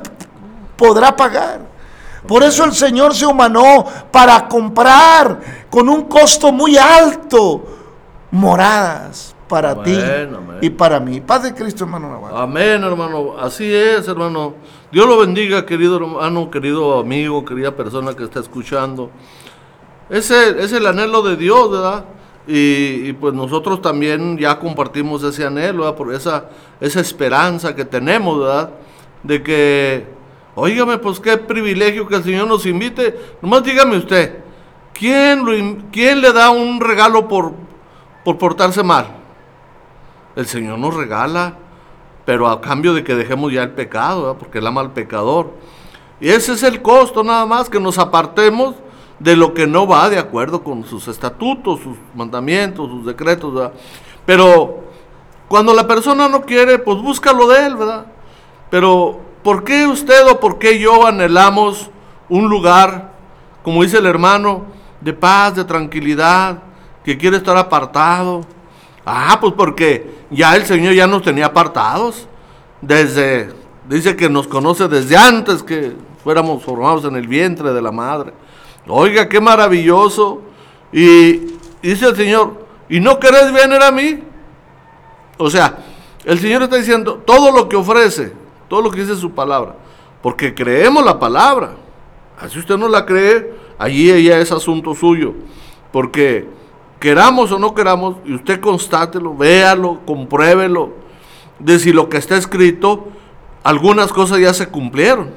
podrá 0.76 1.16
pagar. 1.16 1.60
Por 2.28 2.44
eso 2.44 2.64
el 2.66 2.74
Señor 2.74 3.16
se 3.16 3.26
humanó 3.26 3.86
para 4.12 4.48
comprar 4.48 5.40
con 5.70 5.90
un 5.90 6.04
costo 6.04 6.52
muy 6.52 6.78
alto 6.78 7.64
moradas 8.30 9.36
para 9.48 9.72
Amén, 9.72 9.84
ti 9.84 9.96
amén. 9.96 10.58
y 10.62 10.70
para 10.70 11.00
mí. 11.00 11.20
Paz 11.20 11.44
de 11.44 11.54
Cristo, 11.54 11.84
hermano 11.84 12.10
Navarro. 12.10 12.38
Amén, 12.38 12.84
hermano. 12.84 13.38
Así 13.38 13.74
es, 13.74 14.08
hermano. 14.08 14.54
Dios 14.92 15.06
lo 15.08 15.18
bendiga, 15.18 15.66
querido 15.66 15.98
hermano, 15.98 16.50
querido 16.50 17.00
amigo, 17.00 17.44
querida 17.44 17.76
persona 17.76 18.14
que 18.14 18.24
está 18.24 18.40
escuchando. 18.40 19.10
Ese 20.10 20.62
es 20.64 20.72
el 20.74 20.86
anhelo 20.86 21.22
de 21.22 21.36
Dios, 21.36 21.72
¿verdad? 21.72 22.06
Y, 22.48 23.14
pues 23.14 23.34
nosotros 23.34 23.82
también 23.82 24.38
ya 24.38 24.58
compartimos 24.58 25.24
ese 25.24 25.46
anhelo, 25.46 25.96
esa, 26.12 26.50
esa 26.80 27.00
esperanza 27.00 27.76
que 27.76 27.86
tenemos, 27.86 28.40
¿verdad? 28.40 28.72
De 29.22 29.44
que, 29.44 30.06
óigame, 30.56 30.98
pues 30.98 31.20
qué 31.20 31.38
privilegio 31.38 32.08
que 32.08 32.16
el 32.16 32.24
Señor 32.24 32.48
nos 32.48 32.66
invite. 32.66 33.16
Nomás 33.42 33.64
dígame 33.64 33.98
usted, 33.98 34.40
¿quién, 34.94 35.88
quién 35.92 36.22
le 36.22 36.34
da 36.34 36.50
un 36.50 36.82
regalo 36.82 37.28
por, 37.28 37.54
por 38.26 38.38
portarse 38.38 38.82
mal? 38.82 39.08
El 40.36 40.48
Señor 40.48 40.80
nos 40.80 40.96
regala, 40.96 41.58
pero 42.26 42.48
a 42.48 42.60
cambio 42.60 42.94
de 42.94 43.04
que 43.04 43.16
dejemos 43.16 43.54
ya 43.54 43.64
el 43.64 43.72
pecado, 43.72 44.24
¿verdad? 44.24 44.40
porque 44.40 44.58
Él 44.58 44.68
ama 44.68 44.82
al 44.82 44.94
pecador. 44.94 45.52
Y 46.20 46.30
ese 46.30 46.54
es 46.54 46.64
el 46.64 46.82
costo 46.82 47.24
nada 47.24 47.46
más, 47.46 47.70
que 47.70 47.80
nos 47.80 47.98
apartemos 48.00 48.76
de 49.22 49.36
lo 49.36 49.54
que 49.54 49.68
no 49.68 49.86
va 49.86 50.10
de 50.10 50.18
acuerdo 50.18 50.64
con 50.64 50.84
sus 50.84 51.08
estatutos, 51.08 51.80
sus 51.82 51.96
mandamientos, 52.16 52.90
sus 52.90 53.06
decretos, 53.06 53.54
¿verdad? 53.54 53.74
Pero 54.26 54.80
cuando 55.48 55.74
la 55.74 55.86
persona 55.86 56.28
no 56.28 56.42
quiere, 56.42 56.80
pues 56.80 56.98
búscalo 56.98 57.48
de 57.48 57.68
Él, 57.68 57.76
¿verdad? 57.76 58.06
Pero 58.72 59.20
¿por 59.44 59.64
qué 59.64 59.86
usted 59.86 60.28
o 60.28 60.40
por 60.40 60.58
qué 60.58 60.80
yo 60.80 61.06
anhelamos 61.06 61.92
un 62.30 62.50
lugar, 62.50 63.12
como 63.62 63.84
dice 63.84 64.00
el 64.00 64.08
hermano, 64.08 64.64
de 65.02 65.14
paz, 65.14 65.56
de 65.56 65.66
tranquilidad, 65.66 66.58
que 67.04 67.16
quiere 67.16 67.38
estar 67.38 67.56
apartado? 67.56 68.42
Ah, 69.06 69.38
pues 69.40 69.54
porque 69.54 70.26
ya 70.32 70.56
el 70.56 70.66
Señor 70.66 70.94
ya 70.94 71.06
nos 71.06 71.22
tenía 71.22 71.48
apartados. 71.48 72.28
Desde, 72.82 73.54
dice 73.88 74.16
que 74.16 74.30
nos 74.30 74.48
conoce 74.48 74.88
desde 74.88 75.16
antes 75.16 75.62
que 75.62 75.94
fuéramos 76.24 76.64
formados 76.64 77.06
en 77.06 77.16
el 77.16 77.28
vientre 77.28 77.72
de 77.72 77.82
la 77.84 77.92
madre. 77.92 78.34
Oiga, 78.88 79.30
qué 79.30 79.40
maravilloso. 79.40 80.42
Y 80.92 81.56
dice 81.82 82.08
el 82.08 82.16
Señor, 82.16 82.66
¿y 82.90 83.00
no 83.00 83.20
querés 83.20 83.54
venir 83.54 83.82
a 83.82 83.92
mí? 83.92 84.20
O 85.38 85.50
sea, 85.50 85.78
el 86.26 86.40
Señor 86.40 86.64
está 86.64 86.76
diciendo 86.76 87.16
todo 87.26 87.52
lo 87.52 87.68
que 87.68 87.76
ofrece, 87.76 88.34
todo 88.68 88.82
lo 88.82 88.92
que 88.92 89.02
dice 89.02 89.16
su 89.16 89.32
palabra, 89.32 89.76
porque 90.22 90.54
creemos 90.54 91.04
la 91.04 91.20
palabra. 91.20 91.76
Así 92.40 92.60
usted 92.60 92.78
no 92.78 92.88
la 92.88 93.06
cree, 93.06 93.54
allí 93.78 94.24
ya 94.24 94.40
es 94.40 94.52
asunto 94.52 94.94
suyo. 94.94 95.34
Porque 95.92 96.48
queramos 97.00 97.52
o 97.52 97.60
no 97.60 97.74
queramos, 97.74 98.18
y 98.26 98.36
usted 98.36 98.60
constátelo, 98.60 99.36
véalo, 99.36 100.02
compruébelo, 100.06 100.94
de 101.60 101.80
si 101.80 101.92
lo 101.92 102.10
que 102.10 102.18
está 102.18 102.38
escrito, 102.38 103.08
algunas 103.64 104.12
cosas 104.12 104.40
ya 104.40 104.54
se 104.54 104.68
cumplieron, 104.70 105.32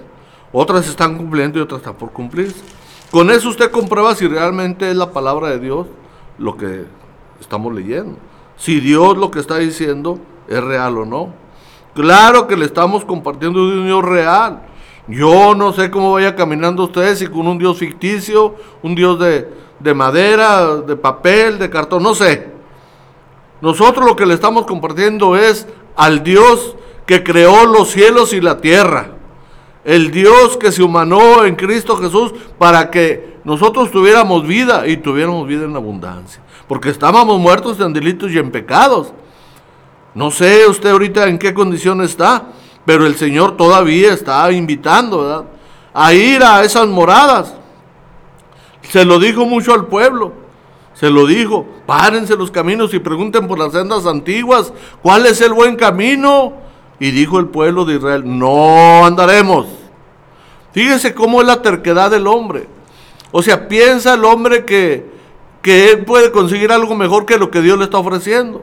otras 0.52 0.88
están 0.88 1.16
cumpliendo 1.16 1.58
y 1.58 1.62
otras 1.62 1.80
están 1.80 1.94
por 1.94 2.12
cumplirse. 2.12 2.62
Con 3.14 3.30
eso 3.30 3.48
usted 3.48 3.70
comprueba 3.70 4.12
si 4.16 4.26
realmente 4.26 4.90
es 4.90 4.96
la 4.96 5.12
palabra 5.12 5.50
de 5.50 5.60
Dios 5.60 5.86
lo 6.36 6.56
que 6.56 6.84
estamos 7.40 7.72
leyendo. 7.72 8.16
Si 8.56 8.80
Dios 8.80 9.16
lo 9.16 9.30
que 9.30 9.38
está 9.38 9.58
diciendo 9.58 10.18
es 10.48 10.60
real 10.60 10.98
o 10.98 11.04
no. 11.04 11.32
Claro 11.94 12.48
que 12.48 12.56
le 12.56 12.64
estamos 12.64 13.04
compartiendo 13.04 13.62
un 13.62 13.84
Dios 13.86 14.04
real. 14.04 14.62
Yo 15.06 15.54
no 15.54 15.72
sé 15.72 15.92
cómo 15.92 16.14
vaya 16.14 16.34
caminando 16.34 16.82
ustedes, 16.82 17.20
si 17.20 17.28
con 17.28 17.46
un 17.46 17.56
Dios 17.56 17.78
ficticio, 17.78 18.56
un 18.82 18.96
Dios 18.96 19.16
de, 19.20 19.48
de 19.78 19.94
madera, 19.94 20.78
de 20.78 20.96
papel, 20.96 21.60
de 21.60 21.70
cartón, 21.70 22.02
no 22.02 22.16
sé. 22.16 22.48
Nosotros 23.60 24.08
lo 24.08 24.16
que 24.16 24.26
le 24.26 24.34
estamos 24.34 24.66
compartiendo 24.66 25.36
es 25.36 25.68
al 25.94 26.24
Dios 26.24 26.74
que 27.06 27.22
creó 27.22 27.64
los 27.66 27.90
cielos 27.90 28.32
y 28.32 28.40
la 28.40 28.60
tierra. 28.60 29.13
El 29.84 30.10
Dios 30.10 30.56
que 30.56 30.72
se 30.72 30.82
humanó 30.82 31.44
en 31.44 31.56
Cristo 31.56 31.96
Jesús 31.96 32.32
para 32.58 32.90
que 32.90 33.38
nosotros 33.44 33.90
tuviéramos 33.90 34.46
vida 34.46 34.86
y 34.86 34.96
tuviéramos 34.96 35.46
vida 35.46 35.64
en 35.64 35.76
abundancia. 35.76 36.42
Porque 36.66 36.88
estábamos 36.88 37.38
muertos 37.38 37.78
en 37.80 37.92
delitos 37.92 38.30
y 38.32 38.38
en 38.38 38.50
pecados. 38.50 39.12
No 40.14 40.30
sé 40.30 40.66
usted 40.66 40.90
ahorita 40.90 41.28
en 41.28 41.38
qué 41.38 41.52
condición 41.52 42.00
está, 42.00 42.44
pero 42.86 43.04
el 43.06 43.16
Señor 43.16 43.56
todavía 43.56 44.12
está 44.14 44.50
invitando 44.52 45.22
¿verdad? 45.22 45.44
a 45.92 46.14
ir 46.14 46.42
a 46.42 46.62
esas 46.62 46.86
moradas. 46.86 47.54
Se 48.82 49.04
lo 49.04 49.18
dijo 49.18 49.44
mucho 49.44 49.74
al 49.74 49.86
pueblo. 49.86 50.44
Se 50.94 51.10
lo 51.10 51.26
dijo, 51.26 51.66
párense 51.86 52.36
los 52.36 52.50
caminos 52.50 52.94
y 52.94 53.00
pregunten 53.00 53.48
por 53.48 53.58
las 53.58 53.72
sendas 53.72 54.06
antiguas, 54.06 54.72
¿cuál 55.02 55.26
es 55.26 55.40
el 55.40 55.52
buen 55.52 55.74
camino? 55.74 56.63
Y 57.00 57.10
dijo 57.10 57.38
el 57.38 57.46
pueblo 57.46 57.84
de 57.84 57.96
Israel, 57.96 58.22
no 58.24 59.04
andaremos. 59.04 59.66
Fíjese 60.72 61.14
cómo 61.14 61.40
es 61.40 61.46
la 61.46 61.62
terquedad 61.62 62.10
del 62.10 62.26
hombre. 62.26 62.68
O 63.32 63.42
sea, 63.42 63.68
piensa 63.68 64.14
el 64.14 64.24
hombre 64.24 64.64
que, 64.64 65.10
que 65.62 65.90
él 65.90 66.04
puede 66.04 66.30
conseguir 66.30 66.72
algo 66.72 66.94
mejor 66.94 67.26
que 67.26 67.38
lo 67.38 67.50
que 67.50 67.62
Dios 67.62 67.78
le 67.78 67.84
está 67.84 67.98
ofreciendo. 67.98 68.62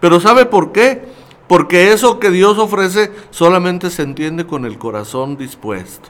Pero 0.00 0.20
¿sabe 0.20 0.46
por 0.46 0.72
qué? 0.72 1.04
Porque 1.46 1.92
eso 1.92 2.18
que 2.18 2.30
Dios 2.30 2.58
ofrece 2.58 3.12
solamente 3.30 3.90
se 3.90 4.02
entiende 4.02 4.46
con 4.46 4.64
el 4.64 4.78
corazón 4.78 5.36
dispuesto. 5.36 6.08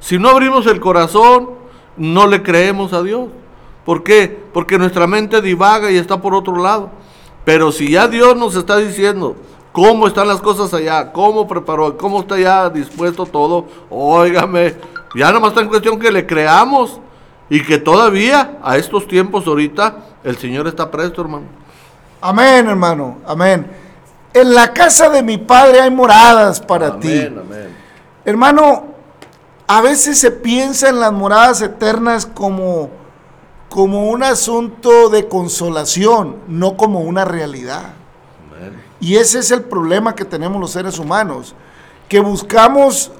Si 0.00 0.18
no 0.18 0.28
abrimos 0.28 0.66
el 0.66 0.80
corazón, 0.80 1.50
no 1.96 2.26
le 2.26 2.42
creemos 2.42 2.92
a 2.92 3.02
Dios. 3.02 3.28
¿Por 3.84 4.02
qué? 4.02 4.38
Porque 4.52 4.78
nuestra 4.78 5.06
mente 5.06 5.40
divaga 5.40 5.90
y 5.90 5.96
está 5.96 6.20
por 6.20 6.34
otro 6.34 6.56
lado. 6.62 6.90
Pero 7.44 7.72
si 7.72 7.90
ya 7.90 8.08
Dios 8.08 8.36
nos 8.36 8.54
está 8.54 8.76
diciendo 8.76 9.36
cómo 9.78 10.08
están 10.08 10.26
las 10.26 10.40
cosas 10.40 10.74
allá, 10.74 11.12
cómo 11.12 11.46
preparó, 11.46 11.96
cómo 11.96 12.22
está 12.22 12.36
ya 12.36 12.68
dispuesto 12.68 13.24
todo, 13.24 13.64
óigame, 13.88 14.74
ya 15.14 15.30
nomás 15.30 15.50
está 15.50 15.60
en 15.60 15.68
cuestión 15.68 16.00
que 16.00 16.10
le 16.10 16.26
creamos 16.26 17.00
y 17.48 17.62
que 17.62 17.78
todavía 17.78 18.58
a 18.60 18.76
estos 18.76 19.06
tiempos 19.06 19.46
ahorita 19.46 19.98
el 20.24 20.36
Señor 20.36 20.66
está 20.66 20.90
presto, 20.90 21.22
hermano. 21.22 21.46
Amén, 22.20 22.66
hermano. 22.66 23.18
Amén. 23.24 23.70
En 24.34 24.52
la 24.52 24.72
casa 24.72 25.10
de 25.10 25.22
mi 25.22 25.38
padre 25.38 25.80
hay 25.80 25.92
moradas 25.92 26.60
para 26.60 26.98
ti. 26.98 27.20
Amén, 27.20 27.38
amén. 27.38 27.76
Hermano, 28.24 28.84
a 29.68 29.80
veces 29.80 30.18
se 30.18 30.32
piensa 30.32 30.88
en 30.88 30.98
las 30.98 31.12
moradas 31.12 31.62
eternas 31.62 32.26
como, 32.26 32.90
como 33.68 34.10
un 34.10 34.24
asunto 34.24 35.08
de 35.08 35.28
consolación, 35.28 36.34
no 36.48 36.76
como 36.76 37.02
una 37.02 37.24
realidad. 37.24 37.92
Y 39.00 39.16
ese 39.16 39.38
es 39.38 39.50
el 39.50 39.62
problema 39.62 40.14
que 40.14 40.24
tenemos 40.24 40.60
los 40.60 40.72
seres 40.72 40.98
humanos, 40.98 41.54
que 42.08 42.20
buscamos 42.20 43.12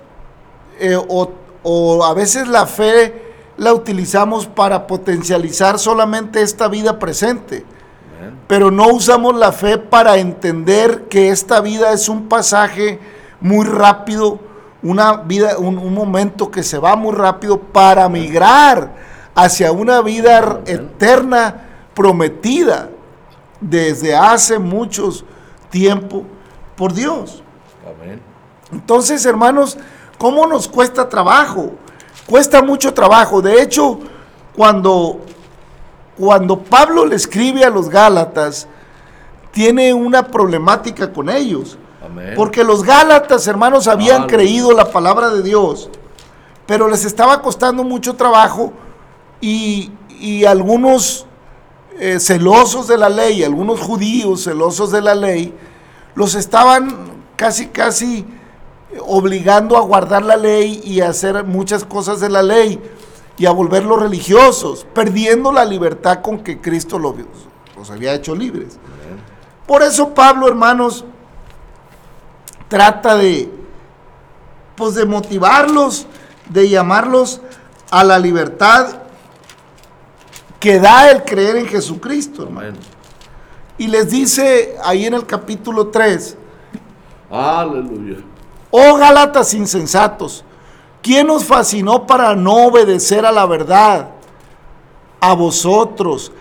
eh, 0.81 0.97
o, 0.97 1.31
o 1.63 2.05
a 2.05 2.15
veces 2.15 2.49
la 2.49 2.67
fe 2.67 3.29
la 3.57 3.75
utilizamos 3.75 4.47
para 4.47 4.87
potencializar 4.87 5.79
solamente 5.79 6.41
esta 6.41 6.69
vida 6.69 6.99
presente, 6.99 7.65
pero 8.47 8.71
no 8.71 8.89
usamos 8.89 9.37
la 9.37 9.53
fe 9.53 9.79
para 9.79 10.17
entender 10.17 11.05
que 11.09 11.31
esta 11.31 11.61
vida 11.61 11.93
es 11.93 12.09
un 12.09 12.29
pasaje 12.29 13.01
muy 13.41 13.67
rápido, 13.67 14.39
una 14.83 15.17
vida, 15.19 15.59
un, 15.59 15.77
un 15.77 15.93
momento 15.93 16.51
que 16.51 16.63
se 16.63 16.79
va 16.79 16.95
muy 16.95 17.13
rápido 17.13 17.59
para 17.59 18.09
migrar 18.09 18.95
hacia 19.35 19.73
una 19.73 20.01
vida 20.03 20.61
eterna 20.67 21.63
prometida 21.95 22.91
desde 23.61 24.15
hace 24.15 24.59
muchos 24.59 25.25
tiempo 25.71 26.25
por 26.77 26.93
Dios. 26.93 27.43
Amén. 27.85 28.21
Entonces, 28.73 29.25
hermanos, 29.25 29.77
¿cómo 30.19 30.47
nos 30.47 30.69
cuesta 30.69 31.09
trabajo? 31.09 31.73
Cuesta 32.27 32.63
mucho 32.63 32.93
trabajo. 32.93 33.41
De 33.41 33.63
hecho, 33.63 33.99
cuando, 34.55 35.21
cuando 36.19 36.59
Pablo 36.59 37.07
le 37.07 37.17
escribe 37.17 37.65
a 37.65 37.71
los 37.71 37.89
Gálatas, 37.89 38.69
tiene 39.51 39.95
una 39.95 40.27
problemática 40.27 41.13
con 41.13 41.31
ellos. 41.31 41.79
Amén. 42.05 42.35
Porque 42.37 42.63
los 42.65 42.83
Gálatas, 42.83 43.47
hermanos, 43.47 43.89
habían 43.89 44.27
creído 44.27 44.73
la 44.73 44.91
palabra 44.91 45.31
de 45.31 45.43
Dios, 45.43 45.91
pero 46.67 46.89
les 46.89 47.05
estaba 47.05 47.41
costando 47.41 47.83
mucho 47.83 48.15
trabajo 48.15 48.73
y, 49.41 49.91
y 50.21 50.45
algunos 50.45 51.28
eh, 51.99 52.21
celosos 52.21 52.87
de 52.87 52.97
la 52.97 53.09
ley, 53.09 53.43
algunos 53.43 53.81
judíos 53.81 54.45
celosos 54.45 54.93
de 54.93 55.03
la 55.03 55.15
ley, 55.15 55.55
los 56.15 56.35
estaban 56.35 57.23
casi, 57.37 57.67
casi 57.69 58.25
obligando 59.07 59.77
a 59.77 59.81
guardar 59.81 60.25
la 60.25 60.37
ley 60.37 60.81
y 60.85 61.01
a 61.01 61.09
hacer 61.09 61.45
muchas 61.45 61.85
cosas 61.85 62.21
de 62.21 62.29
la 62.29 62.43
ley 62.43 62.81
y 63.37 63.47
a 63.47 63.51
volverlos 63.51 64.01
religiosos, 64.01 64.87
perdiendo 64.95 65.53
la 65.53 65.65
libertad 65.65 66.21
con 66.23 66.39
que 66.39 66.61
Cristo 66.61 66.99
los, 66.99 67.15
los 67.77 67.91
había 67.91 68.15
hecho 68.15 68.35
libres. 68.35 68.79
Por 69.67 69.83
eso 69.83 70.15
Pablo, 70.15 70.49
hermanos, 70.49 71.05
trata 72.69 73.17
de, 73.17 73.51
pues 74.77 74.95
de 74.95 75.05
motivarlos, 75.05 76.07
de 76.49 76.69
llamarlos 76.69 77.41
a 77.91 78.05
la 78.05 78.19
libertad 78.19 79.08
que 80.59 80.81
da 80.81 81.11
el 81.11 81.25
creer 81.25 81.57
en 81.57 81.67
Jesucristo, 81.67 82.43
hermano. 82.43 82.77
Y 83.77 83.87
les 83.87 84.11
dice 84.11 84.77
ahí 84.83 85.07
en 85.07 85.15
el 85.15 85.25
capítulo 85.25 85.89
3, 85.89 86.37
Aleluya. 87.31 88.17
oh 88.71 88.97
Gálatas 88.97 89.55
insensatos, 89.55 90.45
¿quién 91.01 91.31
os 91.31 91.45
fascinó 91.45 92.07
para 92.07 92.35
no 92.35 92.67
obedecer 92.67 93.25
a 93.25 93.31
la 93.31 93.47
verdad? 93.47 94.11
A 95.21 95.35
vosotros, 95.35 96.33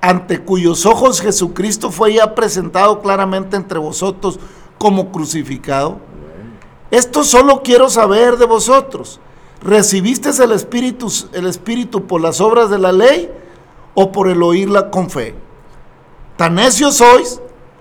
ante 0.00 0.40
cuyos 0.40 0.86
ojos 0.86 1.20
Jesucristo 1.20 1.90
fue 1.90 2.14
ya 2.14 2.34
presentado 2.34 3.00
claramente 3.00 3.56
entre 3.56 3.78
vosotros 3.78 4.38
como 4.78 5.10
crucificado. 5.10 5.98
Esto 6.92 7.24
solo 7.24 7.62
quiero 7.62 7.88
saber 7.88 8.36
de 8.36 8.46
vosotros. 8.46 9.20
¿Recibisteis 9.62 10.38
el 10.40 10.52
espíritu, 10.52 11.12
el 11.32 11.46
espíritu 11.46 12.06
por 12.06 12.20
las 12.20 12.40
obras 12.40 12.70
de 12.70 12.78
la 12.78 12.92
ley 12.92 13.30
o 13.94 14.12
por 14.12 14.28
el 14.28 14.42
oírla 14.42 14.90
con 14.90 15.10
fe? 15.10 15.34
Tan 16.36 16.54
necios 16.54 16.96
sois, 16.96 17.40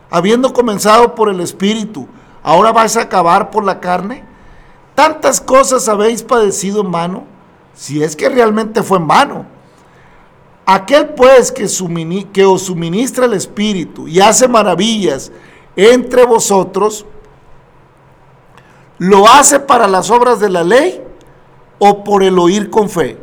habiendo 0.10 0.52
comenzado 0.52 1.16
por 1.16 1.30
el 1.30 1.40
espíritu, 1.40 2.08
ahora 2.44 2.72
vais 2.72 2.98
a 2.98 3.02
acabar 3.02 3.52
por 3.52 3.64
la 3.64 3.80
carne. 3.80 4.24
Tantas 4.96 5.40
cosas 5.40 5.88
habéis 5.88 6.24
padecido 6.24 6.82
en 6.82 6.92
vano, 6.92 7.24
si 7.74 8.04
es 8.04 8.16
que 8.16 8.28
realmente 8.28 8.84
fue 8.84 8.98
en 8.98 9.08
vano. 9.08 9.46
Aquel 10.66 11.10
pues 11.10 11.52
que, 11.52 11.68
que 12.34 12.46
os 12.46 12.64
suministra 12.64 13.26
el 13.26 13.34
espíritu 13.34 14.08
y 14.08 14.20
hace 14.20 14.48
maravillas 14.48 15.32
entre 15.76 16.26
vosotros, 16.26 17.06
¿lo 18.98 19.28
hace 19.28 19.60
para 19.60 19.88
las 19.88 20.12
obras 20.12 20.40
de 20.40 20.50
la 20.50 20.64
ley 20.64 21.02
o 21.80 22.04
por 22.04 22.22
el 22.24 22.38
oír 22.38 22.70
con 22.70 22.90
fe? 22.90 23.18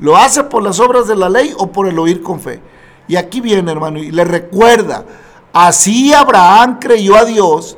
¿Lo 0.00 0.16
hace 0.16 0.44
por 0.44 0.62
las 0.62 0.80
obras 0.80 1.06
de 1.06 1.16
la 1.16 1.28
ley 1.28 1.54
o 1.58 1.70
por 1.70 1.86
el 1.86 1.98
oír 1.98 2.22
con 2.22 2.40
fe? 2.40 2.60
Y 3.06 3.16
aquí 3.16 3.40
viene, 3.40 3.70
hermano, 3.70 3.98
y 3.98 4.10
le 4.10 4.24
recuerda, 4.24 5.04
así 5.52 6.12
Abraham 6.12 6.78
creyó 6.80 7.16
a 7.16 7.24
Dios 7.24 7.76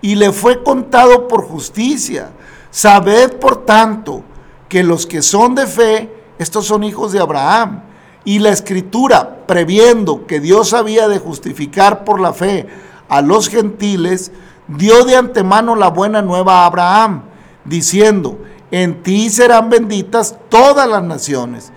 y 0.00 0.14
le 0.14 0.32
fue 0.32 0.62
contado 0.62 1.26
por 1.26 1.42
justicia. 1.42 2.30
Sabed, 2.70 3.38
por 3.38 3.64
tanto, 3.64 4.22
que 4.68 4.82
los 4.82 5.06
que 5.06 5.22
son 5.22 5.54
de 5.54 5.66
fe, 5.66 6.12
estos 6.38 6.66
son 6.66 6.84
hijos 6.84 7.12
de 7.12 7.20
Abraham. 7.20 7.82
Y 8.24 8.38
la 8.38 8.50
escritura, 8.50 9.46
previendo 9.46 10.26
que 10.26 10.40
Dios 10.40 10.74
había 10.74 11.08
de 11.08 11.18
justificar 11.18 12.04
por 12.04 12.20
la 12.20 12.32
fe 12.32 12.66
a 13.08 13.20
los 13.20 13.48
gentiles, 13.48 14.32
dio 14.68 15.04
de 15.04 15.16
antemano 15.16 15.74
la 15.74 15.88
buena 15.88 16.22
nueva 16.22 16.62
a 16.62 16.66
Abraham, 16.66 17.22
diciendo, 17.64 18.38
en 18.82 19.04
ti 19.04 19.30
serán 19.30 19.70
benditas 19.70 20.36
todas 20.48 20.88
las 20.88 21.04
naciones. 21.04 21.70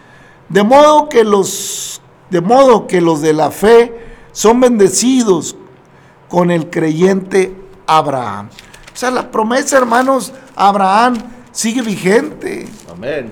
De 0.50 0.64
modo 0.64 1.10
que 1.10 1.24
los 1.24 2.02
de 2.32 2.42
modo 2.42 2.88
que 2.88 3.02
los 3.02 3.22
de 3.22 3.34
la 3.34 3.52
fe 3.52 3.94
son 4.32 4.60
bendecidos 4.60 5.56
con 6.28 6.50
el 6.50 6.72
creyente 6.72 7.56
Abraham. 7.86 8.50
O 8.94 8.98
sea, 8.98 9.12
la 9.12 9.30
promesa, 9.30 9.78
hermanos, 9.78 10.34
Abraham 10.56 11.18
sigue 11.52 11.84
vigente. 11.84 12.68
Amén. 12.92 13.32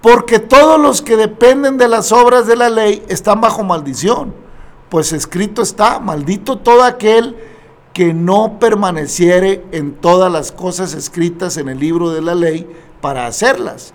Porque 0.00 0.38
todos 0.38 0.80
los 0.80 1.02
que 1.02 1.16
dependen 1.16 1.78
de 1.78 1.88
las 1.88 2.12
obras 2.12 2.46
de 2.46 2.54
la 2.54 2.70
ley 2.70 3.04
están 3.08 3.40
bajo 3.40 3.64
maldición. 3.64 4.32
Pues 4.88 5.12
escrito 5.12 5.62
está, 5.62 5.98
maldito 5.98 6.58
todo 6.58 6.84
aquel 6.84 7.36
que 7.94 8.12
no 8.12 8.58
permaneciere 8.58 9.64
en 9.70 9.94
todas 9.94 10.30
las 10.30 10.50
cosas 10.50 10.94
escritas 10.94 11.56
en 11.56 11.68
el 11.68 11.78
libro 11.78 12.10
de 12.10 12.20
la 12.20 12.34
ley 12.34 12.68
para 13.00 13.26
hacerlas. 13.26 13.94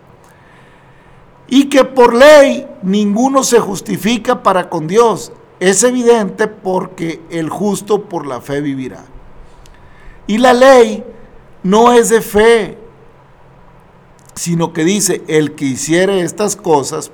Y 1.47 1.65
que 1.65 1.83
por 1.83 2.15
ley 2.15 2.65
ninguno 2.81 3.43
se 3.43 3.59
justifica 3.59 4.41
para 4.41 4.69
con 4.69 4.88
Dios. 4.88 5.33
Es 5.59 5.83
evidente 5.83 6.47
porque 6.47 7.21
el 7.29 7.49
justo 7.49 8.05
por 8.05 8.25
la 8.25 8.39
fe 8.39 8.62
vivirá. 8.62 9.03
Y 10.27 10.38
la 10.38 10.53
ley 10.53 11.03
no 11.63 11.91
es 11.91 12.09
de 12.09 12.21
fe, 12.21 12.77
sino 14.35 14.71
que 14.71 14.85
dice, 14.85 15.23
el 15.27 15.55
que 15.55 15.65
hiciere 15.65 16.21
estas 16.21 16.55
cosas, 16.55 17.12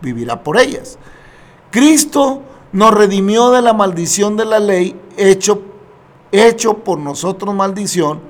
vivirá 0.00 0.42
por 0.42 0.58
ellas. 0.58 0.98
Cristo 1.70 2.42
nos 2.72 2.94
redimió 2.94 3.50
de 3.50 3.60
la 3.60 3.74
maldición 3.74 4.36
de 4.38 4.46
la 4.46 4.60
ley, 4.60 4.98
hecho, 5.18 5.75
hecho 6.38 6.78
por 6.78 6.98
nosotros 6.98 7.54
maldición, 7.54 8.20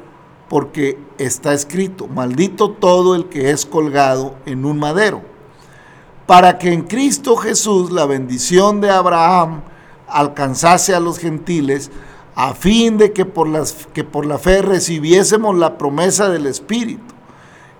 porque 0.49 0.99
está 1.19 1.53
escrito, 1.55 2.07
maldito 2.07 2.71
todo 2.71 3.15
el 3.15 3.27
que 3.27 3.51
es 3.51 3.67
colgado 3.67 4.37
en 4.47 4.65
un 4.65 4.79
madero, 4.79 5.23
para 6.27 6.59
que 6.59 6.73
en 6.73 6.83
Cristo 6.83 7.37
Jesús 7.37 7.91
la 7.91 8.07
bendición 8.07 8.81
de 8.81 8.91
Abraham 8.91 9.63
alcanzase 10.09 10.95
a 10.95 11.01
los 11.01 11.19
gentiles, 11.19 11.91
a 12.35 12.53
fin 12.55 12.99
de 12.99 13.13
que 13.13 13.25
por, 13.25 13.49
las, 13.49 13.89
que 13.95 14.05
por 14.05 14.27
la 14.27 14.39
fe 14.39 14.61
recibiésemos 14.63 15.57
la 15.57 15.79
promesa 15.79 16.29
del 16.29 16.47
Espíritu. 16.47 17.15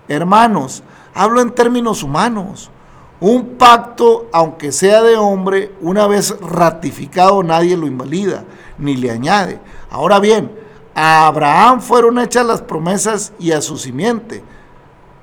Hermanos, 0.07 0.83
hablo 1.13 1.41
en 1.41 1.51
términos 1.51 2.01
humanos. 2.03 2.71
Un 3.19 3.55
pacto, 3.57 4.27
aunque 4.31 4.71
sea 4.71 5.01
de 5.01 5.15
hombre, 5.15 5.73
una 5.81 6.07
vez 6.07 6.39
ratificado 6.39 7.43
nadie 7.43 7.75
lo 7.75 7.87
invalida, 7.87 8.45
ni 8.77 8.95
le 8.95 9.11
añade. 9.11 9.59
Ahora 9.89 10.19
bien, 10.19 10.51
a 10.95 11.27
Abraham 11.27 11.81
fueron 11.81 12.19
hechas 12.19 12.45
las 12.45 12.61
promesas 12.61 13.33
y 13.39 13.51
a 13.51 13.61
su 13.61 13.77
simiente. 13.77 14.43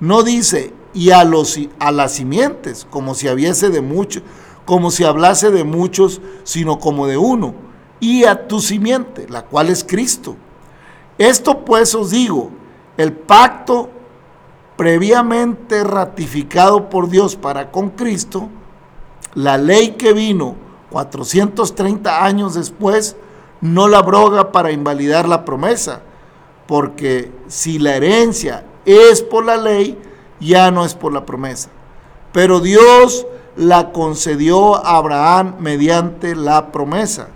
No 0.01 0.23
dice 0.23 0.73
y 0.93 1.11
a 1.11 1.25
los 1.25 1.59
a 1.79 1.90
las 1.90 2.12
simientes, 2.12 2.87
como 2.88 3.14
si 3.14 3.29
habiese 3.29 3.71
de 3.71 3.81
muchos, 3.81 4.23
como 4.64 4.90
si 4.90 5.05
hablase 5.05 5.51
de 5.51 5.64
muchos, 5.64 6.21
sino 6.45 6.79
como 6.79 7.07
de 7.07 7.17
uno, 7.17 7.55
y 8.01 8.25
a 8.25 8.47
tu 8.47 8.61
simiente, 8.61 9.27
la 9.29 9.43
cual 9.43 9.69
es 9.69 9.85
Cristo. 9.85 10.37
Esto 11.19 11.64
pues 11.64 11.95
os 11.95 12.11
digo, 12.11 12.51
el 12.97 13.12
pacto 13.12 13.90
previamente 14.77 15.85
ratificado 15.85 16.88
por 16.88 17.09
Dios 17.09 17.37
para 17.37 17.71
con 17.71 17.90
Cristo, 17.90 18.49
la 19.35 19.59
ley 19.59 19.93
que 19.93 20.12
vino 20.12 20.57
430 20.90 22.25
años 22.25 22.55
después, 22.55 23.17
no 23.61 23.88
la 23.88 23.99
abroga 23.99 24.53
para 24.53 24.73
invalidar 24.73 25.29
la 25.29 25.45
promesa, 25.45 26.01
porque 26.67 27.33
si 27.49 27.79
la 27.79 27.97
herencia 27.97 28.64
es 28.85 29.23
por 29.23 29.45
la 29.45 29.57
ley, 29.57 29.99
ya 30.40 30.71
no 30.71 30.85
es 30.85 30.95
por 30.95 31.12
la 31.12 31.25
promesa. 31.25 31.71
Pero 32.33 32.61
Dios 32.61 33.27
la 33.57 33.93
concedió 33.93 34.85
a 34.85 34.97
Abraham 34.97 35.57
mediante 35.61 36.35
la 36.35 36.73
promesa. 36.73 37.29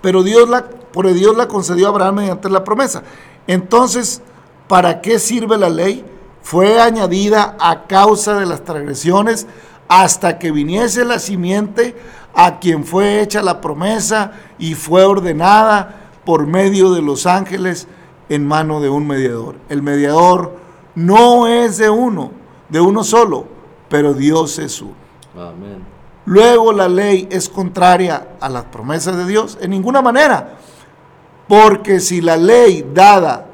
Pero 0.00 0.22
Dios 0.22 0.48
la, 0.48 0.64
por 0.64 1.12
Dios 1.12 1.36
la 1.36 1.46
concedió 1.46 1.86
a 1.86 1.90
Abraham 1.90 2.16
mediante 2.16 2.48
la 2.48 2.64
promesa. 2.64 3.02
Entonces, 3.46 4.22
¿para 4.68 5.00
qué 5.00 5.18
sirve 5.18 5.58
la 5.58 5.68
ley? 5.68 6.04
Fue 6.42 6.80
añadida 6.80 7.56
a 7.60 7.86
causa 7.86 8.38
de 8.38 8.46
las 8.46 8.64
transgresiones 8.64 9.46
hasta 9.88 10.38
que 10.38 10.52
viniese 10.52 11.04
la 11.04 11.18
simiente 11.18 11.96
a 12.34 12.58
quien 12.58 12.84
fue 12.84 13.20
hecha 13.20 13.42
la 13.42 13.60
promesa 13.60 14.32
y 14.58 14.74
fue 14.74 15.04
ordenada 15.04 16.10
por 16.24 16.46
medio 16.46 16.92
de 16.92 17.02
los 17.02 17.26
ángeles 17.26 17.88
en 18.28 18.46
mano 18.46 18.80
de 18.80 18.88
un 18.88 19.06
mediador. 19.06 19.56
El 19.68 19.82
mediador 19.82 20.56
no 20.94 21.46
es 21.46 21.78
de 21.78 21.90
uno, 21.90 22.32
de 22.68 22.80
uno 22.80 23.04
solo, 23.04 23.46
pero 23.88 24.14
Dios 24.14 24.58
es 24.58 24.80
uno. 24.80 24.94
Amén. 25.34 25.84
Luego 26.26 26.72
la 26.72 26.88
ley 26.88 27.26
es 27.30 27.48
contraria 27.48 28.36
a 28.40 28.48
las 28.48 28.64
promesas 28.64 29.16
de 29.16 29.26
Dios 29.26 29.58
en 29.60 29.70
ninguna 29.70 30.02
manera, 30.02 30.58
porque 31.48 31.98
si 31.98 32.20
la 32.20 32.36
ley 32.36 32.88
dada 32.94 33.46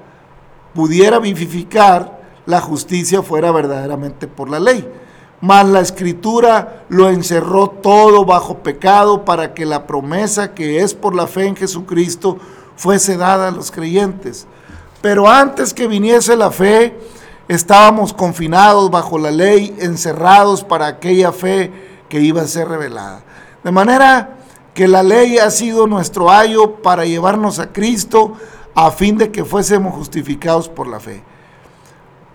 pudiera 0.74 1.18
vivificar, 1.18 2.20
la 2.44 2.60
justicia 2.60 3.22
fuera 3.22 3.50
verdaderamente 3.50 4.28
por 4.28 4.50
la 4.50 4.60
ley. 4.60 4.86
Mas 5.40 5.66
la 5.66 5.80
escritura 5.80 6.84
lo 6.88 7.10
encerró 7.10 7.68
todo 7.68 8.24
bajo 8.24 8.58
pecado 8.58 9.24
para 9.24 9.52
que 9.54 9.66
la 9.66 9.86
promesa 9.86 10.54
que 10.54 10.82
es 10.82 10.94
por 10.94 11.14
la 11.14 11.26
fe 11.26 11.46
en 11.46 11.56
Jesucristo 11.56 12.38
fuese 12.76 13.16
dada 13.16 13.48
a 13.48 13.50
los 13.50 13.70
creyentes. 13.70 14.46
Pero 15.02 15.28
antes 15.28 15.74
que 15.74 15.86
viniese 15.86 16.36
la 16.36 16.50
fe, 16.50 16.98
estábamos 17.48 18.12
confinados 18.12 18.90
bajo 18.90 19.18
la 19.18 19.30
ley, 19.30 19.76
encerrados 19.78 20.64
para 20.64 20.86
aquella 20.86 21.32
fe 21.32 21.70
que 22.08 22.20
iba 22.20 22.42
a 22.42 22.46
ser 22.46 22.68
revelada. 22.68 23.22
De 23.62 23.70
manera 23.70 24.38
que 24.74 24.88
la 24.88 25.02
ley 25.02 25.38
ha 25.38 25.50
sido 25.50 25.86
nuestro 25.86 26.30
ayo 26.30 26.76
para 26.82 27.04
llevarnos 27.04 27.58
a 27.58 27.72
Cristo 27.72 28.34
a 28.74 28.90
fin 28.90 29.16
de 29.16 29.32
que 29.32 29.44
fuésemos 29.44 29.94
justificados 29.94 30.68
por 30.68 30.86
la 30.86 31.00
fe. 31.00 31.22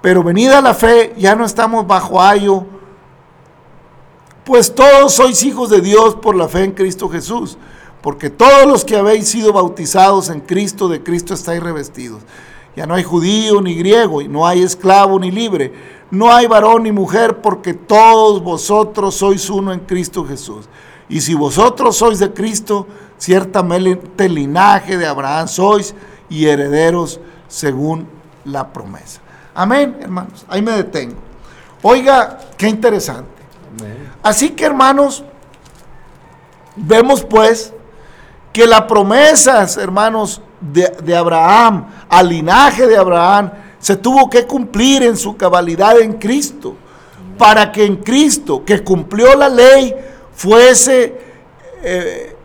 Pero 0.02 0.24
venida 0.24 0.60
la 0.62 0.74
fe, 0.74 1.14
ya 1.18 1.36
no 1.36 1.46
estamos 1.46 1.86
bajo 1.86 2.22
ayo, 2.22 2.66
pues 4.46 4.74
todos 4.74 5.14
sois 5.14 5.44
hijos 5.44 5.70
de 5.70 5.82
Dios 5.82 6.16
por 6.16 6.36
la 6.36 6.48
fe 6.48 6.64
en 6.64 6.72
Cristo 6.72 7.10
Jesús, 7.10 7.58
porque 8.02 8.30
todos 8.30 8.66
los 8.66 8.84
que 8.84 8.98
habéis 8.98 9.30
sido 9.30 9.54
bautizados 9.54 10.30
en 10.30 10.40
Cristo, 10.42 10.88
de 10.88 11.04
Cristo 11.04 11.34
estáis 11.34 11.62
revestidos. 11.62 12.22
Ya 12.76 12.86
no 12.86 12.96
hay 12.96 13.04
judío 13.04 13.62
ni 13.62 13.76
griego, 13.76 14.22
y 14.22 14.28
no 14.28 14.48
hay 14.48 14.64
esclavo 14.64 15.20
ni 15.20 15.30
libre, 15.30 15.74
no 16.10 16.32
hay 16.32 16.48
varón 16.48 16.84
ni 16.84 16.92
mujer, 16.92 17.42
porque 17.42 17.74
todos 17.74 18.42
vosotros 18.44 19.16
sois 19.16 19.50
uno 19.50 19.72
en 19.74 19.82
Cristo 19.82 20.26
Jesús. 20.26 20.68
Y 21.10 21.22
si 21.22 21.34
vosotros 21.34 21.98
sois 21.98 22.20
de 22.20 22.34
Cristo, 22.34 22.88
ciertamente 23.18 24.30
linaje 24.30 24.98
de 24.98 25.06
Abraham 25.06 25.48
sois 25.48 25.94
y 26.30 26.46
herederos 26.46 27.20
según 27.48 28.08
la 28.46 28.72
promesa. 28.72 29.22
Amén, 29.54 29.98
hermanos. 30.02 30.46
Ahí 30.48 30.62
me 30.62 30.72
detengo. 30.72 31.18
Oiga, 31.82 32.40
qué 32.58 32.70
interesante. 32.70 33.41
Así 34.24 34.52
que, 34.52 34.66
hermanos, 34.66 35.24
vemos 36.76 37.24
pues 37.24 37.74
que 38.54 38.68
las 38.68 38.82
promesas, 38.82 39.78
hermanos, 39.78 40.42
de, 40.60 40.90
de, 41.04 41.16
Abraham, 41.16 41.88
al 42.10 42.30
linaje 42.30 42.86
de 42.86 42.98
Abraham, 42.98 43.52
se 43.80 43.96
tuvo 43.96 44.30
que 44.30 44.46
cumplir 44.46 45.04
en 45.04 45.18
su 45.18 45.36
cabalidad 45.36 46.00
en 46.00 46.14
Cristo, 46.14 46.76
para 47.38 47.72
que 47.72 47.86
en 47.86 47.98
Cristo, 47.98 48.64
que 48.64 48.84
cumplió 48.84 49.36
la 49.36 49.50
ley, 49.50 49.96
fuese 50.34 51.20
eh, 51.82 52.36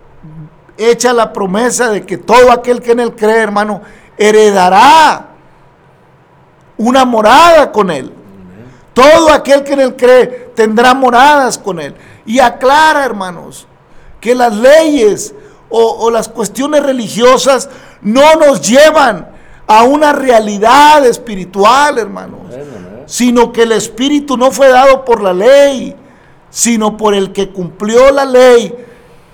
hecha 0.79 1.13
la 1.13 1.33
promesa 1.33 1.91
de 1.91 2.05
que 2.05 2.17
todo 2.17 2.51
aquel 2.51 2.81
que 2.81 2.93
en 2.93 3.01
él 3.01 3.15
cree, 3.15 3.39
hermano, 3.39 3.83
heredará 4.17 5.29
una 6.79 7.05
morada 7.05 7.73
con 7.73 7.91
él. 7.91 8.13
Todo 8.97 9.31
aquel 9.31 9.63
que 9.63 9.75
en 9.75 9.81
él 9.81 9.95
cree 9.95 10.53
tendrá 10.55 10.95
moradas 10.95 11.59
con 11.59 11.79
él. 11.79 11.95
Y 12.25 12.39
aclara, 12.39 13.05
hermanos, 13.05 13.67
que 14.23 14.35
las 14.35 14.57
leyes 14.57 15.35
o, 15.69 15.83
o 15.99 16.11
las 16.11 16.31
cuestiones 16.31 16.83
religiosas 16.83 17.69
no 18.01 18.37
nos 18.37 18.67
llevan 18.67 19.29
a 19.67 19.83
una 19.83 20.15
realidad 20.15 21.05
espiritual, 21.05 21.99
hermanos, 21.99 22.55
sino 23.05 23.53
que 23.53 23.65
el 23.65 23.73
espíritu 23.73 24.39
no 24.39 24.51
fue 24.51 24.69
dado 24.69 25.05
por 25.05 25.23
la 25.23 25.35
ley, 25.35 25.95
sino 26.49 26.97
por 26.97 27.15
el 27.15 27.33
que 27.35 27.51
cumplió 27.51 28.11
la 28.11 28.25
ley 28.25 28.75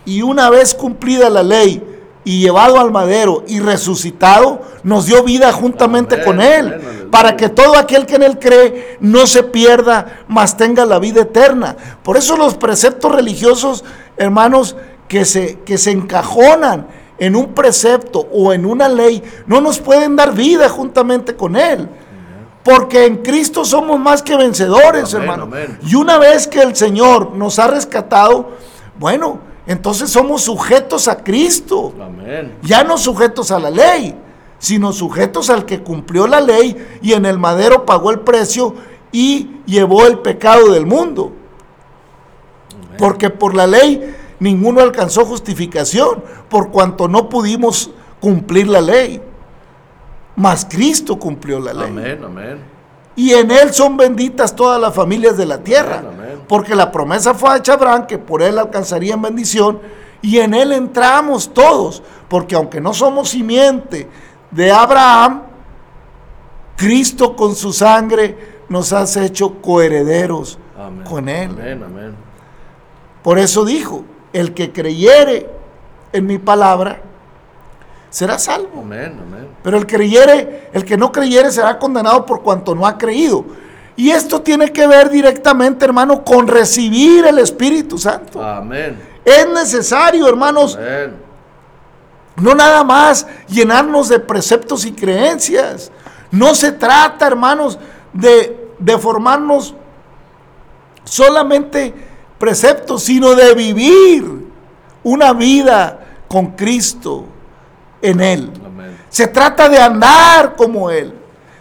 y 0.04 0.22
una 0.22 0.50
vez 0.50 0.74
cumplida 0.74 1.30
la 1.30 1.44
ley 1.44 1.91
y 2.24 2.40
llevado 2.40 2.78
al 2.78 2.90
madero 2.90 3.44
y 3.48 3.60
resucitado, 3.60 4.62
nos 4.82 5.06
dio 5.06 5.22
vida 5.24 5.52
juntamente 5.52 6.14
Amén, 6.14 6.26
con 6.26 6.40
él, 6.40 6.66
amén, 6.74 7.08
para 7.10 7.36
que 7.36 7.48
todo 7.48 7.76
aquel 7.76 8.06
que 8.06 8.16
en 8.16 8.22
él 8.22 8.38
cree 8.38 8.96
no 9.00 9.26
se 9.26 9.42
pierda, 9.42 10.24
mas 10.28 10.56
tenga 10.56 10.86
la 10.86 10.98
vida 10.98 11.22
eterna. 11.22 11.76
Por 12.02 12.16
eso 12.16 12.36
los 12.36 12.54
preceptos 12.54 13.12
religiosos, 13.12 13.84
hermanos, 14.16 14.76
que 15.08 15.24
se, 15.24 15.60
que 15.60 15.78
se 15.78 15.90
encajonan 15.90 16.86
en 17.18 17.36
un 17.36 17.54
precepto 17.54 18.26
o 18.32 18.52
en 18.52 18.66
una 18.66 18.88
ley, 18.88 19.22
no 19.46 19.60
nos 19.60 19.78
pueden 19.78 20.16
dar 20.16 20.34
vida 20.34 20.68
juntamente 20.68 21.36
con 21.36 21.56
él. 21.56 21.88
Porque 22.64 23.06
en 23.06 23.18
Cristo 23.18 23.64
somos 23.64 23.98
más 23.98 24.22
que 24.22 24.36
vencedores, 24.36 25.12
hermano. 25.14 25.50
Y 25.84 25.96
una 25.96 26.18
vez 26.18 26.46
que 26.46 26.60
el 26.60 26.76
Señor 26.76 27.32
nos 27.32 27.58
ha 27.58 27.66
rescatado, 27.66 28.52
bueno, 28.98 29.40
entonces 29.66 30.10
somos 30.10 30.42
sujetos 30.42 31.08
a 31.08 31.22
Cristo. 31.22 31.92
Amén. 32.00 32.56
Ya 32.62 32.84
no 32.84 32.98
sujetos 32.98 33.50
a 33.50 33.58
la 33.58 33.70
ley, 33.70 34.16
sino 34.58 34.92
sujetos 34.92 35.50
al 35.50 35.64
que 35.64 35.82
cumplió 35.82 36.26
la 36.26 36.40
ley 36.40 36.98
y 37.02 37.12
en 37.12 37.26
el 37.26 37.38
madero 37.38 37.86
pagó 37.86 38.10
el 38.10 38.20
precio 38.20 38.74
y 39.12 39.60
llevó 39.66 40.06
el 40.06 40.18
pecado 40.18 40.72
del 40.72 40.86
mundo. 40.86 41.32
Porque 42.98 43.30
por 43.30 43.54
la 43.54 43.66
ley 43.66 44.14
ninguno 44.40 44.80
alcanzó 44.80 45.24
justificación, 45.24 46.22
por 46.48 46.70
cuanto 46.70 47.08
no 47.08 47.28
pudimos 47.28 47.90
cumplir 48.20 48.68
la 48.68 48.80
ley. 48.80 49.20
Mas 50.34 50.66
Cristo 50.68 51.18
cumplió 51.18 51.60
la 51.60 51.72
ley. 51.72 51.88
Amén, 51.88 52.20
amén. 52.24 52.58
Y 53.14 53.32
en 53.32 53.50
él 53.50 53.72
son 53.72 53.96
benditas 53.96 54.56
todas 54.56 54.80
las 54.80 54.94
familias 54.94 55.36
de 55.36 55.46
la 55.46 55.58
tierra. 55.58 55.98
Amén. 55.98 56.21
Porque 56.48 56.74
la 56.74 56.90
promesa 56.90 57.34
fue 57.34 57.56
hecha 57.56 57.72
a 57.72 57.74
Abraham 57.76 58.06
que 58.06 58.18
por 58.18 58.42
él 58.42 58.58
alcanzarían 58.58 59.20
bendición. 59.22 59.80
Y 60.20 60.38
en 60.38 60.54
él 60.54 60.72
entramos 60.72 61.52
todos. 61.52 62.02
Porque 62.28 62.54
aunque 62.54 62.80
no 62.80 62.94
somos 62.94 63.30
simiente 63.30 64.08
de 64.50 64.70
Abraham, 64.70 65.42
Cristo 66.76 67.36
con 67.36 67.54
su 67.54 67.72
sangre 67.72 68.62
nos 68.68 68.92
has 68.92 69.16
hecho 69.16 69.60
coherederos 69.60 70.58
Amén. 70.78 71.04
con 71.04 71.28
él. 71.28 71.50
Amén, 71.50 71.82
amén. 71.82 72.14
Por 73.22 73.38
eso 73.38 73.64
dijo, 73.64 74.04
el 74.32 74.54
que 74.54 74.72
creyere 74.72 75.48
en 76.12 76.26
mi 76.26 76.38
palabra, 76.38 77.00
será 78.10 78.38
salvo. 78.38 78.84
Pero 79.62 79.76
el 79.76 79.86
creyere, 79.86 80.68
el 80.72 80.84
que 80.84 80.96
no 80.96 81.10
creyere 81.10 81.50
será 81.50 81.78
condenado 81.78 82.26
por 82.26 82.42
cuanto 82.42 82.74
no 82.74 82.86
ha 82.86 82.98
creído. 82.98 83.44
Y 83.96 84.10
esto 84.10 84.40
tiene 84.40 84.72
que 84.72 84.86
ver 84.86 85.10
directamente, 85.10 85.84
hermano, 85.84 86.24
con 86.24 86.48
recibir 86.48 87.26
el 87.26 87.38
Espíritu 87.38 87.98
Santo. 87.98 88.42
Amén. 88.42 88.98
Es 89.24 89.48
necesario, 89.48 90.26
hermanos, 90.26 90.76
Amén. 90.76 91.14
no 92.36 92.54
nada 92.54 92.82
más 92.82 93.26
llenarnos 93.48 94.08
de 94.08 94.18
preceptos 94.18 94.84
y 94.84 94.92
creencias. 94.92 95.92
No 96.30 96.54
se 96.54 96.72
trata, 96.72 97.26
hermanos, 97.26 97.78
de, 98.12 98.68
de 98.78 98.98
formarnos 98.98 99.74
solamente 101.04 101.94
preceptos, 102.38 103.02
sino 103.02 103.34
de 103.34 103.54
vivir 103.54 104.24
una 105.02 105.32
vida 105.34 106.00
con 106.28 106.52
Cristo 106.52 107.26
en 108.00 108.20
Él. 108.20 108.50
Amén. 108.64 108.98
Se 109.10 109.26
trata 109.26 109.68
de 109.68 109.78
andar 109.78 110.56
como 110.56 110.90
Él, 110.90 111.12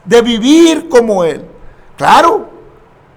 de 0.06 0.22
vivir 0.22 0.88
como 0.88 1.26
Él. 1.26 1.51
Claro, 2.02 2.50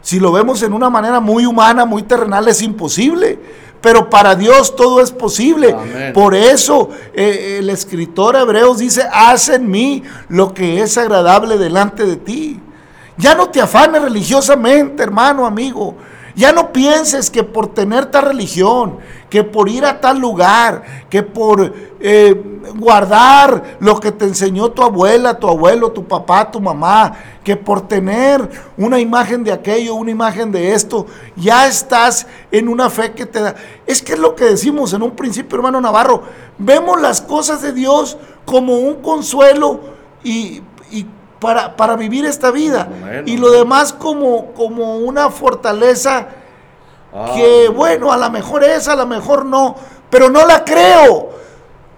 si 0.02 0.20
lo 0.20 0.30
vemos 0.30 0.62
en 0.62 0.74
una 0.74 0.90
manera 0.90 1.18
muy 1.18 1.46
humana, 1.46 1.86
muy 1.86 2.02
terrenal, 2.02 2.46
es 2.48 2.60
imposible. 2.60 3.38
Pero 3.80 4.10
para 4.10 4.34
Dios 4.34 4.76
todo 4.76 5.00
es 5.00 5.10
posible. 5.10 5.72
Amén. 5.72 6.12
Por 6.12 6.34
eso 6.34 6.90
eh, 7.14 7.56
el 7.60 7.70
escritor 7.70 8.36
Hebreos 8.36 8.76
dice, 8.76 9.08
haz 9.10 9.48
en 9.48 9.70
mí 9.70 10.02
lo 10.28 10.52
que 10.52 10.82
es 10.82 10.98
agradable 10.98 11.56
delante 11.56 12.04
de 12.04 12.16
ti. 12.16 12.60
Ya 13.16 13.34
no 13.34 13.48
te 13.48 13.62
afanes 13.62 14.02
religiosamente, 14.02 15.02
hermano, 15.02 15.46
amigo. 15.46 15.96
Ya 16.36 16.52
no 16.52 16.72
pienses 16.72 17.30
que 17.30 17.44
por 17.44 17.68
tener 17.68 18.06
tal 18.06 18.26
religión, 18.26 18.98
que 19.30 19.44
por 19.44 19.68
ir 19.68 19.84
a 19.84 20.00
tal 20.00 20.18
lugar, 20.18 20.82
que 21.08 21.22
por 21.22 21.72
eh, 22.00 22.60
guardar 22.76 23.78
lo 23.78 24.00
que 24.00 24.10
te 24.10 24.24
enseñó 24.24 24.70
tu 24.70 24.82
abuela, 24.82 25.38
tu 25.38 25.48
abuelo, 25.48 25.92
tu 25.92 26.04
papá, 26.04 26.50
tu 26.50 26.60
mamá, 26.60 27.12
que 27.44 27.56
por 27.56 27.86
tener 27.86 28.48
una 28.76 28.98
imagen 28.98 29.44
de 29.44 29.52
aquello, 29.52 29.94
una 29.94 30.10
imagen 30.10 30.50
de 30.50 30.72
esto, 30.72 31.06
ya 31.36 31.68
estás 31.68 32.26
en 32.50 32.68
una 32.68 32.90
fe 32.90 33.12
que 33.12 33.26
te 33.26 33.40
da. 33.40 33.54
Es 33.86 34.02
que 34.02 34.14
es 34.14 34.18
lo 34.18 34.34
que 34.34 34.46
decimos 34.46 34.92
en 34.92 35.02
un 35.02 35.12
principio, 35.12 35.56
hermano 35.56 35.80
Navarro. 35.80 36.22
Vemos 36.58 37.00
las 37.00 37.20
cosas 37.20 37.62
de 37.62 37.72
Dios 37.72 38.18
como 38.44 38.78
un 38.78 39.02
consuelo 39.02 39.80
y, 40.24 40.62
y 40.90 41.06
para, 41.44 41.76
para 41.76 41.94
vivir 41.94 42.24
esta 42.24 42.50
vida. 42.50 42.88
Bueno. 43.00 43.22
Y 43.26 43.36
lo 43.36 43.52
demás 43.52 43.92
como, 43.92 44.52
como 44.54 44.96
una 44.96 45.30
fortaleza 45.30 46.26
Ah, 47.16 47.30
que 47.32 47.68
bueno, 47.68 48.10
a 48.10 48.16
lo 48.16 48.28
mejor 48.28 48.64
es, 48.64 48.88
a 48.88 48.96
lo 48.96 49.06
mejor 49.06 49.46
no, 49.46 49.76
pero 50.10 50.30
no 50.30 50.44
la 50.44 50.64
creo. 50.64 51.30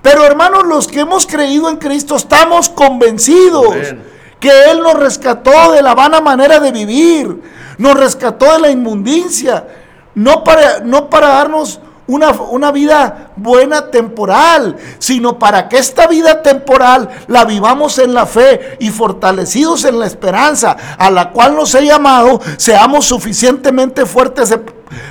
Pero 0.02 0.24
hermanos, 0.24 0.66
los 0.66 0.86
que 0.86 1.00
hemos 1.00 1.26
creído 1.26 1.70
en 1.70 1.78
Cristo 1.78 2.16
estamos 2.16 2.68
convencidos 2.68 3.66
Amén. 3.68 4.04
que 4.38 4.50
Él 4.70 4.82
nos 4.82 4.92
rescató 4.94 5.72
de 5.72 5.80
la 5.80 5.94
vana 5.94 6.20
manera 6.20 6.60
de 6.60 6.70
vivir, 6.70 7.40
nos 7.78 7.94
rescató 7.94 8.52
de 8.52 8.58
la 8.58 8.70
inmundicia, 8.70 9.66
no 10.14 10.44
para, 10.44 10.80
no 10.80 11.08
para 11.08 11.28
darnos 11.28 11.80
una, 12.06 12.30
una 12.30 12.70
vida 12.72 13.32
buena 13.36 13.90
temporal, 13.90 14.76
sino 14.98 15.38
para 15.38 15.68
que 15.68 15.78
esta 15.78 16.06
vida 16.06 16.42
temporal 16.42 17.08
la 17.26 17.44
vivamos 17.44 17.98
en 17.98 18.14
la 18.14 18.26
fe 18.26 18.76
y 18.80 18.90
fortalecidos 18.90 19.84
en 19.84 19.98
la 19.98 20.06
esperanza 20.06 20.76
a 20.98 21.10
la 21.10 21.30
cual 21.30 21.56
nos 21.56 21.74
he 21.74 21.84
llamado, 21.84 22.40
seamos 22.56 23.06
suficientemente 23.06 24.06
fuertes 24.06 24.54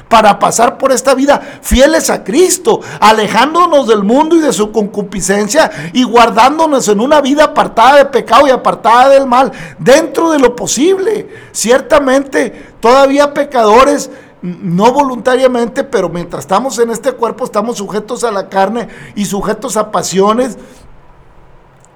para 0.08 0.39
pasar 0.39 0.77
por 0.77 0.91
esta 0.91 1.13
vida 1.13 1.41
fieles 1.62 2.10
a 2.10 2.23
Cristo, 2.23 2.81
alejándonos 2.99 3.88
del 3.88 4.03
mundo 4.03 4.36
y 4.36 4.39
de 4.39 4.53
su 4.53 4.71
concupiscencia 4.71 5.69
y 5.93 6.03
guardándonos 6.03 6.88
en 6.88 6.99
una 6.99 7.21
vida 7.21 7.45
apartada 7.45 7.97
de 7.97 8.05
pecado 8.05 8.47
y 8.47 8.51
apartada 8.51 9.10
del 9.10 9.25
mal 9.25 9.51
dentro 9.77 10.31
de 10.31 10.39
lo 10.39 10.55
posible. 10.55 11.27
Ciertamente, 11.51 12.75
todavía 12.79 13.34
pecadores 13.34 14.10
no 14.41 14.91
voluntariamente, 14.91 15.84
pero 15.84 16.10
mientras 16.10 16.43
estamos 16.43 16.78
en 16.80 16.91
este 16.91 17.13
cuerpo 17.13 17.45
estamos 17.45 17.78
sujetos 17.78 18.24
a 18.24 18.32
la 18.32 18.50
carne 18.50 18.88
y 19.15 19.26
sujetos 19.26 19.78
a 19.78 19.91
pasiones 19.91 20.58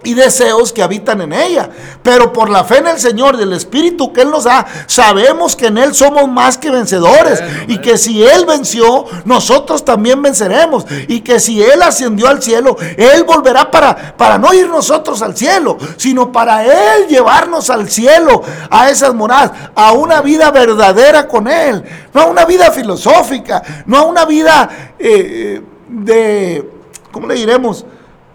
y 0.03 0.13
deseos 0.13 0.71
que 0.71 0.81
habitan 0.81 1.19
en 1.21 1.33
ella. 1.33 1.69
Pero 2.03 2.31
por 2.31 2.49
la 2.49 2.63
fe 2.63 2.77
en 2.77 2.87
el 2.87 2.99
Señor 2.99 3.35
y 3.37 3.43
el 3.43 3.51
Espíritu 3.53 4.13
que 4.13 4.21
Él 4.21 4.31
nos 4.31 4.45
da, 4.45 4.65
sabemos 4.87 5.55
que 5.57 5.67
en 5.67 5.77
Él 5.77 5.93
somos 5.93 6.27
más 6.29 6.57
que 6.57 6.71
vencedores. 6.71 7.43
Y 7.67 7.79
que 7.79 7.97
si 7.97 8.23
Él 8.23 8.45
venció, 8.45 9.05
nosotros 9.25 9.83
también 9.83 10.21
venceremos. 10.21 10.85
Y 11.07 11.19
que 11.21 11.39
si 11.39 11.61
Él 11.61 11.81
ascendió 11.81 12.29
al 12.29 12.41
cielo, 12.41 12.77
Él 12.97 13.23
volverá 13.25 13.69
para, 13.69 14.15
para 14.15 14.37
no 14.37 14.53
ir 14.53 14.69
nosotros 14.69 15.21
al 15.21 15.35
cielo, 15.35 15.77
sino 15.97 16.31
para 16.31 16.63
Él 16.65 17.07
llevarnos 17.07 17.69
al 17.69 17.89
cielo, 17.89 18.41
a 18.69 18.89
esas 18.89 19.13
moradas, 19.13 19.51
a 19.75 19.91
una 19.91 20.21
vida 20.21 20.49
verdadera 20.51 21.27
con 21.27 21.47
Él. 21.47 21.83
No 22.13 22.21
a 22.21 22.25
una 22.25 22.45
vida 22.45 22.71
filosófica, 22.71 23.61
no 23.85 23.97
a 23.97 24.01
una 24.03 24.25
vida 24.25 24.93
eh, 24.97 25.61
de, 25.89 26.69
¿cómo 27.11 27.27
le 27.27 27.35
diremos? 27.35 27.85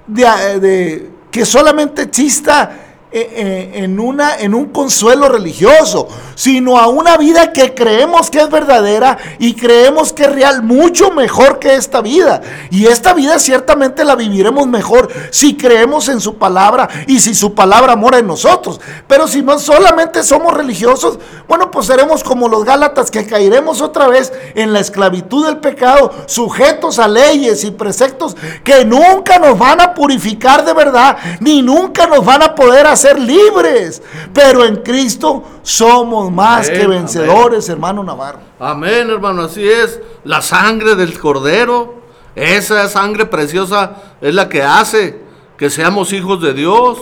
de, 0.07 0.61
de- 0.61 1.13
que 1.35 1.44
solamente 1.44 2.03
exista 2.03 2.84
en, 3.14 4.00
una, 4.00 4.37
en 4.38 4.55
un 4.55 4.66
consuelo 4.66 5.29
religioso, 5.29 6.09
sino 6.35 6.79
a 6.79 6.88
una 6.88 7.16
vida 7.16 7.53
que 7.53 7.72
creemos 7.72 8.29
que 8.29 8.40
es 8.40 8.50
verdadera 8.50 9.16
y 9.38 9.55
creemos 9.55 10.12
que 10.12 10.24
es 10.24 10.33
real, 10.33 10.64
mucho 10.64 11.12
mejor 11.12 11.61
que 11.61 11.77
esta 11.77 12.00
vida. 12.00 12.40
Y 12.70 12.87
esta 12.87 13.14
vida 13.14 13.38
ciertamente 13.38 14.05
la 14.05 14.16
viviremos 14.16 14.66
mejor 14.66 15.09
si 15.31 15.57
creemos 15.57 16.09
en 16.09 16.20
su 16.20 16.38
palabra 16.38 16.88
y 17.07 17.20
si 17.20 17.37
su 17.37 17.55
palabra 17.55 17.94
mora 17.94 18.18
en 18.18 18.27
nosotros. 18.27 18.81
Pero 19.07 19.29
si 19.29 19.42
no 19.42 19.61
solamente 19.61 20.24
somos 20.24 20.53
religiosos, 20.53 21.20
bueno, 21.46 21.70
pues 21.70 21.87
seremos 21.87 22.24
como 22.24 22.48
los 22.48 22.64
Gálatas 22.64 23.12
que 23.12 23.27
caeremos 23.27 23.81
otra 23.81 24.09
vez 24.09 24.33
en 24.57 24.72
la 24.72 24.81
esclavitud 24.81 25.46
del 25.46 25.59
pecado, 25.59 26.11
sujetos 26.27 26.98
a 26.98 27.07
leyes 27.07 27.62
y 27.62 27.70
preceptos 27.70 28.37
que 28.64 28.85
nunca 28.85 29.38
nos 29.38 29.57
van 29.57 29.81
a 29.81 29.94
purificar 29.94 30.64
de 30.64 30.72
verdad, 30.72 31.16
ni 31.38 31.62
nunca 31.62 32.09
nos 32.09 32.24
van 32.24 32.42
a 32.42 32.57
poder 32.57 32.88
hacer 32.88 33.04
libres. 33.12 34.03
Pero 34.33 34.64
en 34.64 34.77
Cristo 34.77 35.45
somos 35.62 36.31
más 36.33 36.69
Amén, 36.69 36.81
que 36.81 36.87
vencedores, 36.87 37.69
hermano 37.69 38.03
Navarro. 38.03 38.40
Amén, 38.59 39.11
hermano, 39.11 39.43
así 39.43 39.69
es. 39.69 40.01
La 40.25 40.40
sangre 40.40 40.95
del 40.95 41.19
cordero, 41.19 42.03
esa 42.35 42.88
sangre 42.88 43.27
preciosa 43.27 43.97
es 44.21 44.35
la 44.35 44.49
que 44.49 44.62
hace 44.62 45.23
que 45.57 45.71
seamos 45.71 46.12
hijos 46.12 46.40
de 46.43 46.53
Dios, 46.53 46.99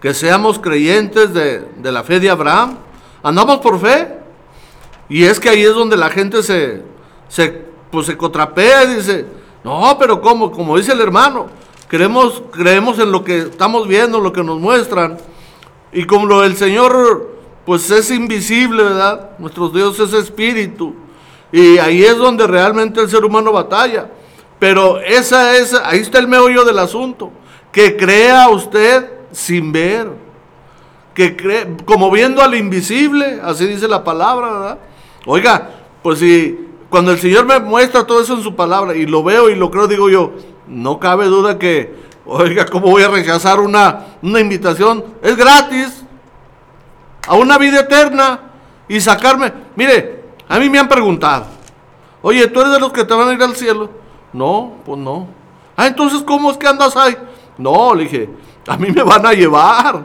que 0.00 0.12
seamos 0.14 0.58
creyentes 0.58 1.32
de, 1.32 1.60
de 1.76 1.92
la 1.92 2.04
fe 2.04 2.20
de 2.20 2.30
Abraham. 2.30 2.78
Andamos 3.22 3.58
por 3.58 3.80
fe. 3.80 4.16
Y 5.08 5.24
es 5.24 5.40
que 5.40 5.48
ahí 5.48 5.62
es 5.62 5.74
donde 5.74 5.96
la 5.96 6.10
gente 6.10 6.42
se, 6.42 6.82
se, 7.28 7.66
pues 7.90 8.06
se 8.06 8.16
contrapea 8.16 8.84
y 8.84 8.96
dice, 8.96 9.26
no, 9.62 9.96
pero 9.98 10.20
¿cómo? 10.20 10.50
Como 10.50 10.76
dice 10.76 10.92
el 10.92 11.00
hermano, 11.00 11.46
creemos, 11.88 12.42
creemos 12.52 12.98
en 12.98 13.12
lo 13.12 13.24
que 13.24 13.38
estamos 13.38 13.86
viendo, 13.86 14.20
lo 14.20 14.32
que 14.32 14.42
nos 14.42 14.58
muestran. 14.58 15.18
Y 15.92 16.04
como 16.04 16.26
lo 16.26 16.42
del 16.42 16.56
Señor, 16.56 17.36
pues 17.64 17.90
es 17.90 18.10
invisible, 18.10 18.82
¿verdad? 18.82 19.30
Nuestro 19.38 19.68
Dios 19.68 19.98
es 20.00 20.12
espíritu. 20.12 20.94
Y 21.52 21.78
ahí 21.78 22.02
es 22.02 22.16
donde 22.16 22.46
realmente 22.46 23.00
el 23.00 23.08
ser 23.08 23.24
humano 23.24 23.52
batalla. 23.52 24.10
Pero 24.58 25.00
esa 25.00 25.56
es, 25.56 25.74
ahí 25.74 26.00
está 26.00 26.18
el 26.18 26.28
meollo 26.28 26.64
del 26.64 26.78
asunto. 26.78 27.30
Que 27.72 27.96
crea 27.96 28.48
usted 28.48 29.10
sin 29.32 29.72
ver. 29.72 30.08
Que 31.14 31.36
cree, 31.36 31.76
como 31.84 32.10
viendo 32.10 32.42
al 32.42 32.54
invisible, 32.54 33.40
así 33.42 33.66
dice 33.66 33.88
la 33.88 34.04
palabra, 34.04 34.52
¿verdad? 34.52 34.78
Oiga, 35.24 35.70
pues 36.02 36.18
si 36.18 36.66
cuando 36.88 37.10
el 37.10 37.18
Señor 37.18 37.46
me 37.46 37.58
muestra 37.58 38.06
todo 38.06 38.20
eso 38.20 38.34
en 38.34 38.42
su 38.42 38.54
palabra 38.54 38.94
y 38.94 39.06
lo 39.06 39.22
veo 39.24 39.50
y 39.50 39.54
lo 39.54 39.70
creo, 39.70 39.88
digo 39.88 40.08
yo, 40.08 40.32
no 40.68 41.00
cabe 41.00 41.26
duda 41.26 41.58
que, 41.58 41.94
oiga, 42.24 42.66
¿cómo 42.66 42.90
voy 42.90 43.02
a 43.02 43.08
rechazar 43.08 43.60
una, 43.60 44.15
una 44.26 44.40
invitación? 44.40 45.04
Es 45.22 45.36
gratis 45.36 46.02
a 47.28 47.34
una 47.36 47.58
vida 47.58 47.80
eterna 47.80 48.40
y 48.88 49.00
sacarme. 49.00 49.52
Mire, 49.76 50.24
a 50.48 50.58
mí 50.58 50.68
me 50.68 50.78
han 50.78 50.88
preguntado, 50.88 51.46
oye, 52.22 52.46
¿tú 52.48 52.60
eres 52.60 52.72
de 52.72 52.80
los 52.80 52.92
que 52.92 53.04
te 53.04 53.14
van 53.14 53.28
a 53.28 53.32
ir 53.32 53.42
al 53.42 53.54
cielo? 53.54 53.88
No, 54.32 54.74
pues 54.84 54.98
no. 54.98 55.28
Ah, 55.76 55.86
entonces, 55.86 56.22
¿cómo 56.22 56.50
es 56.50 56.56
que 56.56 56.66
andas 56.66 56.96
ahí? 56.96 57.16
No, 57.56 57.94
le 57.94 58.04
dije, 58.04 58.28
a 58.66 58.76
mí 58.76 58.90
me 58.90 59.02
van 59.02 59.24
a 59.24 59.32
llevar. 59.32 60.04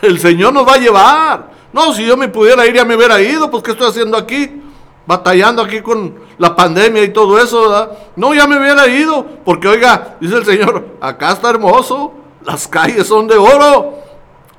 El 0.00 0.18
Señor 0.18 0.52
nos 0.54 0.66
va 0.66 0.74
a 0.74 0.78
llevar. 0.78 1.50
No, 1.72 1.92
si 1.92 2.06
yo 2.06 2.16
me 2.16 2.28
pudiera 2.28 2.66
ir, 2.66 2.74
ya 2.74 2.84
me 2.84 2.96
hubiera 2.96 3.20
ido, 3.20 3.50
pues 3.50 3.62
¿qué 3.62 3.72
estoy 3.72 3.88
haciendo 3.88 4.16
aquí? 4.16 4.62
Batallando 5.06 5.62
aquí 5.62 5.82
con 5.82 6.14
la 6.38 6.56
pandemia 6.56 7.02
y 7.02 7.12
todo 7.12 7.38
eso, 7.38 7.68
¿verdad? 7.68 7.98
No, 8.16 8.32
ya 8.32 8.46
me 8.46 8.58
hubiera 8.58 8.86
ido, 8.86 9.26
porque 9.44 9.68
oiga, 9.68 10.16
dice 10.20 10.36
el 10.36 10.44
Señor, 10.44 10.96
acá 11.00 11.32
está 11.32 11.50
hermoso, 11.50 12.14
las 12.48 12.66
calles 12.66 13.06
son 13.06 13.28
de 13.28 13.36
oro, 13.36 13.98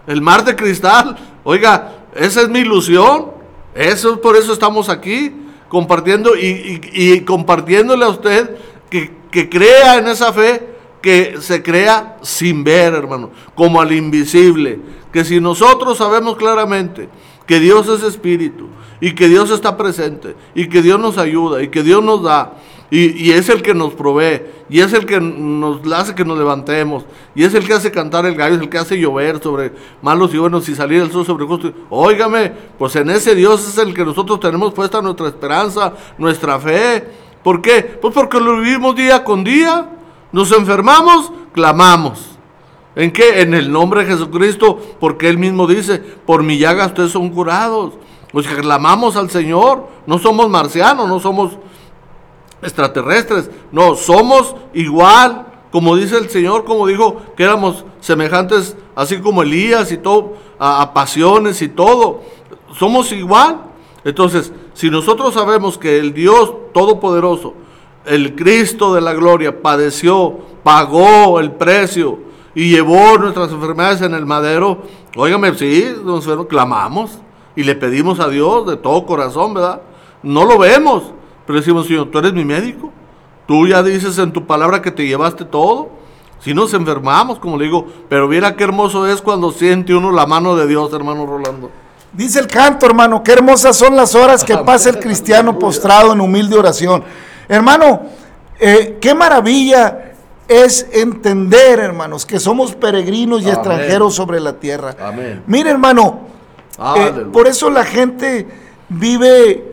el 0.05 0.21
mar 0.21 0.45
de 0.45 0.55
cristal. 0.55 1.17
Oiga, 1.43 2.05
esa 2.13 2.43
es 2.43 2.49
mi 2.49 2.59
ilusión. 2.59 3.31
Eso 3.73 4.21
por 4.21 4.37
eso 4.37 4.53
estamos 4.53 4.89
aquí 4.89 5.35
compartiendo 5.69 6.35
y, 6.35 7.21
compartiéndole 7.21 8.05
a 8.05 8.09
usted 8.09 8.57
que 8.91 9.49
crea 9.49 9.97
en 9.97 10.07
esa 10.07 10.31
fe, 10.31 10.69
que 11.01 11.37
se 11.39 11.63
crea 11.63 12.17
sin 12.21 12.63
ver, 12.63 12.93
hermano, 12.93 13.31
como 13.55 13.81
al 13.81 13.91
invisible. 13.91 14.79
Que 15.11 15.25
si 15.25 15.39
nosotros 15.39 15.97
sabemos 15.97 16.37
claramente 16.37 17.09
que 17.47 17.59
Dios 17.59 17.87
es 17.89 18.03
espíritu 18.03 18.67
y 19.01 19.15
que 19.15 19.27
Dios 19.27 19.49
está 19.49 19.75
presente 19.77 20.35
y 20.53 20.69
que 20.69 20.83
Dios 20.83 20.99
nos 20.99 21.17
ayuda 21.17 21.63
y 21.63 21.69
que 21.69 21.81
Dios 21.81 22.03
nos 22.03 22.21
da 22.21 22.53
y, 22.91 23.31
es 23.31 23.49
el 23.49 23.61
que 23.61 23.73
nos 23.75 23.93
provee 23.93 24.41
y 24.67 24.79
es 24.79 24.93
el 24.93 25.05
que 25.05 25.19
nos 25.19 25.79
hace 25.93 26.15
que 26.15 26.25
nos 26.25 26.37
levantemos 26.37 27.05
y 27.35 27.43
es 27.43 27.53
el 27.53 27.65
que 27.65 27.73
hace 27.73 27.91
cantar 27.91 28.25
el 28.25 28.35
gallo, 28.35 28.55
es 28.55 28.61
el 28.61 28.69
que 28.69 28.79
hace 28.79 28.99
llover 28.99 29.41
sobre 29.41 29.71
malos 30.01 30.33
y 30.33 30.37
buenos 30.39 30.67
y 30.69 30.75
salir 30.75 31.01
el 31.01 31.11
sol 31.11 31.25
sobre 31.25 31.45
justos. 31.45 31.73
Óigame, 31.89 32.51
pues 32.79 32.95
en 32.95 33.09
ese 33.11 33.35
Dios 33.35 33.67
es 33.67 33.77
el 33.77 33.93
que 33.93 34.03
nosotros 34.03 34.39
tenemos 34.39 34.73
puesta 34.73 35.01
nuestra 35.01 35.27
esperanza, 35.27 35.93
nuestra 36.17 36.59
fe. 36.59 37.07
¿Por 37.43 37.61
qué? 37.61 37.83
Pues 37.83 38.13
porque 38.13 38.39
lo 38.39 38.59
vivimos 38.59 38.95
día 38.95 39.23
con 39.23 39.43
día. 39.43 39.89
Nos 40.31 40.51
enfermamos, 40.51 41.31
clamamos. 41.53 42.37
¿En 42.95 43.11
qué? 43.11 43.41
En 43.41 43.53
el 43.53 43.71
nombre 43.71 44.03
de 44.03 44.11
Jesucristo, 44.11 44.79
porque 44.99 45.29
Él 45.29 45.37
mismo 45.37 45.67
dice, 45.67 45.99
por 45.99 46.43
mi 46.43 46.57
llaga 46.57 46.87
ustedes 46.87 47.11
son 47.11 47.29
curados. 47.29 47.93
Pues 48.31 48.47
clamamos 48.47 49.15
al 49.15 49.29
Señor, 49.29 49.87
no 50.05 50.19
somos 50.19 50.49
marcianos, 50.49 51.07
no 51.07 51.19
somos 51.19 51.57
extraterrestres, 52.61 53.49
no, 53.71 53.95
somos 53.95 54.55
igual, 54.73 55.47
como 55.71 55.95
dice 55.95 56.17
el 56.17 56.29
Señor, 56.29 56.65
como 56.65 56.87
dijo 56.87 57.21
que 57.37 57.43
éramos 57.43 57.85
semejantes, 57.99 58.75
así 58.95 59.19
como 59.19 59.43
Elías 59.43 59.91
y 59.91 59.97
todo, 59.97 60.33
a, 60.57 60.93
pasiones 60.93 61.61
y 61.61 61.69
todo, 61.69 62.21
somos 62.77 63.11
igual. 63.11 63.61
Entonces, 64.03 64.51
si 64.73 64.89
nosotros 64.89 65.33
sabemos 65.33 65.77
que 65.77 65.99
el 65.99 66.13
Dios 66.13 66.53
Todopoderoso, 66.73 67.53
el 68.05 68.35
Cristo 68.35 68.93
de 68.93 69.01
la 69.01 69.13
gloria, 69.13 69.61
padeció, 69.61 70.39
pagó 70.63 71.39
el 71.39 71.51
precio 71.51 72.19
y 72.55 72.71
llevó 72.71 73.17
nuestras 73.17 73.51
enfermedades 73.51 74.01
en 74.01 74.13
el 74.13 74.25
madero, 74.25 74.79
óigame, 75.15 75.53
sí, 75.55 75.85
nos 76.03 76.25
clamamos 76.47 77.19
y 77.55 77.63
le 77.63 77.75
pedimos 77.75 78.19
a 78.19 78.29
Dios 78.29 78.65
de 78.67 78.77
todo 78.77 79.05
corazón, 79.05 79.53
¿verdad? 79.53 79.81
No 80.23 80.45
lo 80.45 80.57
vemos, 80.57 81.11
pero 81.49 81.61
decimos, 81.61 81.87
Señor, 81.87 82.11
tú 82.11 82.19
eres 82.19 82.31
mi 82.31 82.45
médico. 82.45 82.91
Tú 83.47 83.65
ya 83.65 83.81
dices 83.81 84.19
en 84.19 84.31
tu 84.31 84.45
palabra 84.45 84.83
que 84.83 84.91
te 84.91 85.07
llevaste 85.07 85.45
todo. 85.45 85.89
Si 86.39 86.53
nos 86.53 86.75
enfermamos, 86.75 87.39
como 87.39 87.57
le 87.57 87.65
digo, 87.65 87.87
pero 88.07 88.27
mira 88.27 88.55
qué 88.55 88.65
hermoso 88.65 89.07
es 89.07 89.19
cuando 89.19 89.51
siente 89.51 89.95
uno 89.95 90.11
la 90.11 90.27
mano 90.27 90.55
de 90.55 90.67
Dios, 90.67 90.93
hermano 90.93 91.25
Rolando. 91.25 91.71
Dice 92.13 92.39
el 92.39 92.45
canto, 92.45 92.85
hermano, 92.85 93.23
qué 93.23 93.31
hermosas 93.31 93.75
son 93.75 93.95
las 93.95 94.13
horas 94.13 94.43
que 94.43 94.55
pasa 94.63 94.91
el 94.91 94.99
cristiano 94.99 95.57
postrado 95.57 96.13
en 96.13 96.21
humilde 96.21 96.55
oración. 96.55 97.03
Hermano, 97.47 98.03
eh, 98.59 98.99
qué 99.01 99.15
maravilla 99.15 100.13
es 100.47 100.85
entender, 100.93 101.79
hermanos, 101.79 102.27
que 102.27 102.39
somos 102.39 102.75
peregrinos 102.75 103.41
y 103.41 103.45
Amén. 103.45 103.55
extranjeros 103.55 104.13
sobre 104.13 104.39
la 104.39 104.53
tierra. 104.53 104.95
Amén. 105.01 105.41
Mire, 105.47 105.71
hermano, 105.71 106.19
eh, 106.95 107.25
por 107.33 107.47
eso 107.47 107.71
la 107.71 107.85
gente 107.85 108.47
vive 108.87 109.68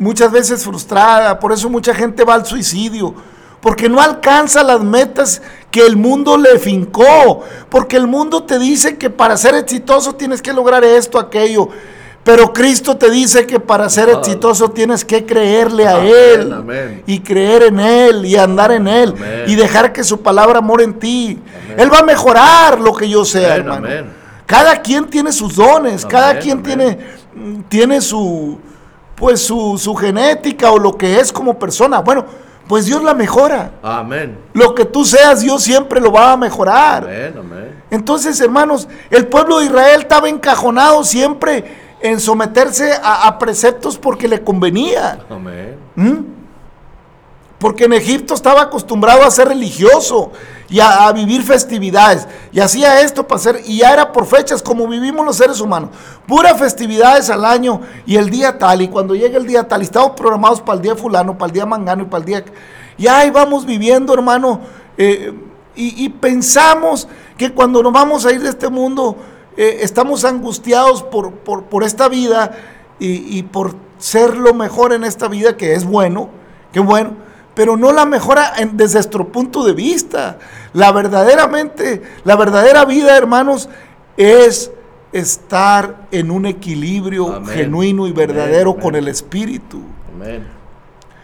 muchas 0.00 0.32
veces 0.32 0.64
frustrada, 0.64 1.38
por 1.38 1.52
eso 1.52 1.70
mucha 1.70 1.94
gente 1.94 2.24
va 2.24 2.34
al 2.34 2.44
suicidio, 2.46 3.14
porque 3.60 3.88
no 3.88 4.00
alcanza 4.00 4.64
las 4.64 4.80
metas 4.80 5.40
que 5.70 5.86
el 5.86 5.94
mundo 5.96 6.36
le 6.36 6.58
fincó, 6.58 7.44
porque 7.68 7.96
el 7.96 8.06
mundo 8.08 8.42
te 8.42 8.58
dice 8.58 8.96
que 8.96 9.10
para 9.10 9.36
ser 9.36 9.54
exitoso 9.54 10.14
tienes 10.16 10.42
que 10.42 10.52
lograr 10.52 10.82
esto, 10.82 11.18
aquello, 11.18 11.68
pero 12.24 12.52
Cristo 12.52 12.96
te 12.96 13.10
dice 13.10 13.46
que 13.46 13.60
para 13.60 13.88
ser 13.88 14.08
Ah. 14.08 14.18
exitoso 14.18 14.70
tienes 14.70 15.04
que 15.04 15.24
creerle 15.24 15.86
a 15.86 15.96
Amén, 15.96 16.12
Él 16.14 16.52
amén. 16.52 17.02
y 17.06 17.20
creer 17.20 17.62
en 17.64 17.80
Él 17.80 18.24
y 18.26 18.36
andar 18.36 18.72
en 18.72 18.88
Él 18.88 19.14
Amén. 19.16 19.44
y 19.46 19.54
dejar 19.54 19.92
que 19.92 20.02
su 20.04 20.20
palabra 20.20 20.60
more 20.60 20.82
en 20.84 20.94
ti. 20.98 21.38
Él 21.76 21.92
va 21.92 21.98
a 22.00 22.02
mejorar 22.02 22.80
lo 22.80 22.94
que 22.94 23.08
yo 23.08 23.24
sea, 23.24 23.56
hermano. 23.56 23.86
Cada 24.46 24.80
quien 24.82 25.06
tiene 25.06 25.30
sus 25.32 25.54
dones, 25.56 26.04
cada 26.04 26.38
quien 26.38 26.62
tiene, 26.62 26.98
tiene 27.68 28.00
su, 28.00 28.58
pues 29.20 29.42
su, 29.42 29.76
su 29.76 29.94
genética 29.94 30.72
o 30.72 30.78
lo 30.78 30.96
que 30.96 31.20
es 31.20 31.30
como 31.30 31.58
persona. 31.58 32.00
Bueno, 32.00 32.24
pues 32.66 32.86
Dios 32.86 33.02
la 33.02 33.12
mejora. 33.12 33.72
Amén. 33.82 34.38
Lo 34.54 34.74
que 34.74 34.86
tú 34.86 35.04
seas, 35.04 35.42
Dios 35.42 35.62
siempre 35.62 36.00
lo 36.00 36.10
va 36.10 36.32
a 36.32 36.36
mejorar. 36.38 37.04
Amén, 37.04 37.34
amén. 37.38 37.82
Entonces, 37.90 38.40
hermanos, 38.40 38.88
el 39.10 39.26
pueblo 39.26 39.58
de 39.58 39.66
Israel 39.66 40.00
estaba 40.00 40.28
encajonado 40.30 41.04
siempre 41.04 41.64
en 42.00 42.18
someterse 42.18 42.94
a, 42.94 43.28
a 43.28 43.38
preceptos 43.38 43.98
porque 43.98 44.26
le 44.26 44.42
convenía. 44.42 45.18
Amén. 45.28 45.76
¿Mm? 45.96 46.39
Porque 47.60 47.84
en 47.84 47.92
Egipto 47.92 48.34
estaba 48.34 48.62
acostumbrado 48.62 49.22
a 49.22 49.30
ser 49.30 49.48
religioso 49.48 50.32
y 50.68 50.80
a, 50.80 51.12
vivir 51.12 51.42
festividades. 51.42 52.26
Y 52.52 52.60
hacía 52.60 53.02
esto 53.02 53.28
para 53.28 53.38
hacer, 53.38 53.60
y 53.66 53.78
ya 53.78 53.92
era 53.92 54.10
por 54.12 54.26
fechas 54.26 54.62
como 54.62 54.88
vivimos 54.88 55.24
los 55.24 55.36
seres 55.36 55.60
humanos. 55.60 55.90
Puras 56.26 56.58
festividades 56.58 57.28
al 57.28 57.44
año 57.44 57.82
y 58.06 58.16
el 58.16 58.30
día 58.30 58.58
tal. 58.58 58.80
Y 58.80 58.88
cuando 58.88 59.14
llega 59.14 59.36
el 59.36 59.46
día 59.46 59.68
tal, 59.68 59.82
y 59.82 59.84
estamos 59.84 60.12
programados 60.12 60.60
para 60.62 60.76
el 60.76 60.82
día 60.82 60.96
fulano, 60.96 61.36
para 61.36 61.48
el 61.48 61.52
día 61.52 61.66
mangano 61.66 62.02
y 62.02 62.06
para 62.06 62.20
el 62.20 62.24
día... 62.24 62.44
Y 62.96 63.06
ahí 63.06 63.30
vamos 63.30 63.66
viviendo, 63.66 64.14
hermano. 64.14 64.60
eh, 64.96 65.32
y, 65.76 66.04
y 66.04 66.08
pensamos 66.08 67.08
que 67.38 67.52
cuando 67.52 67.82
nos 67.82 67.92
vamos 67.92 68.26
a 68.26 68.32
ir 68.32 68.42
de 68.42 68.48
este 68.48 68.68
mundo, 68.68 69.16
eh, 69.56 69.78
estamos 69.82 70.24
angustiados 70.24 71.02
por, 71.02 71.32
por, 71.32 71.64
por 71.64 71.84
esta 71.84 72.08
vida 72.08 72.52
y, 72.98 73.38
y 73.38 73.42
por 73.42 73.74
ser 73.98 74.36
lo 74.36 74.52
mejor 74.52 74.92
en 74.92 75.04
esta 75.04 75.28
vida, 75.28 75.56
que 75.56 75.74
es 75.74 75.84
bueno, 75.84 76.28
que 76.72 76.80
bueno, 76.80 77.12
pero 77.54 77.76
no 77.76 77.92
la 77.92 78.06
mejora 78.06 78.52
en- 78.58 78.76
desde 78.76 78.94
nuestro 78.94 79.28
punto 79.28 79.64
de 79.64 79.72
vista. 79.72 80.38
La 80.72 80.92
verdaderamente, 80.92 82.02
la 82.24 82.36
verdadera 82.36 82.84
vida, 82.84 83.16
hermanos, 83.16 83.68
es 84.16 84.70
estar 85.12 86.06
en 86.12 86.30
un 86.30 86.46
equilibrio 86.46 87.34
Amén. 87.34 87.48
genuino 87.54 88.06
y 88.06 88.12
verdadero 88.12 88.70
amén. 88.70 88.82
con 88.82 88.94
el 88.94 89.08
Espíritu. 89.08 89.80
Amén. 90.14 90.46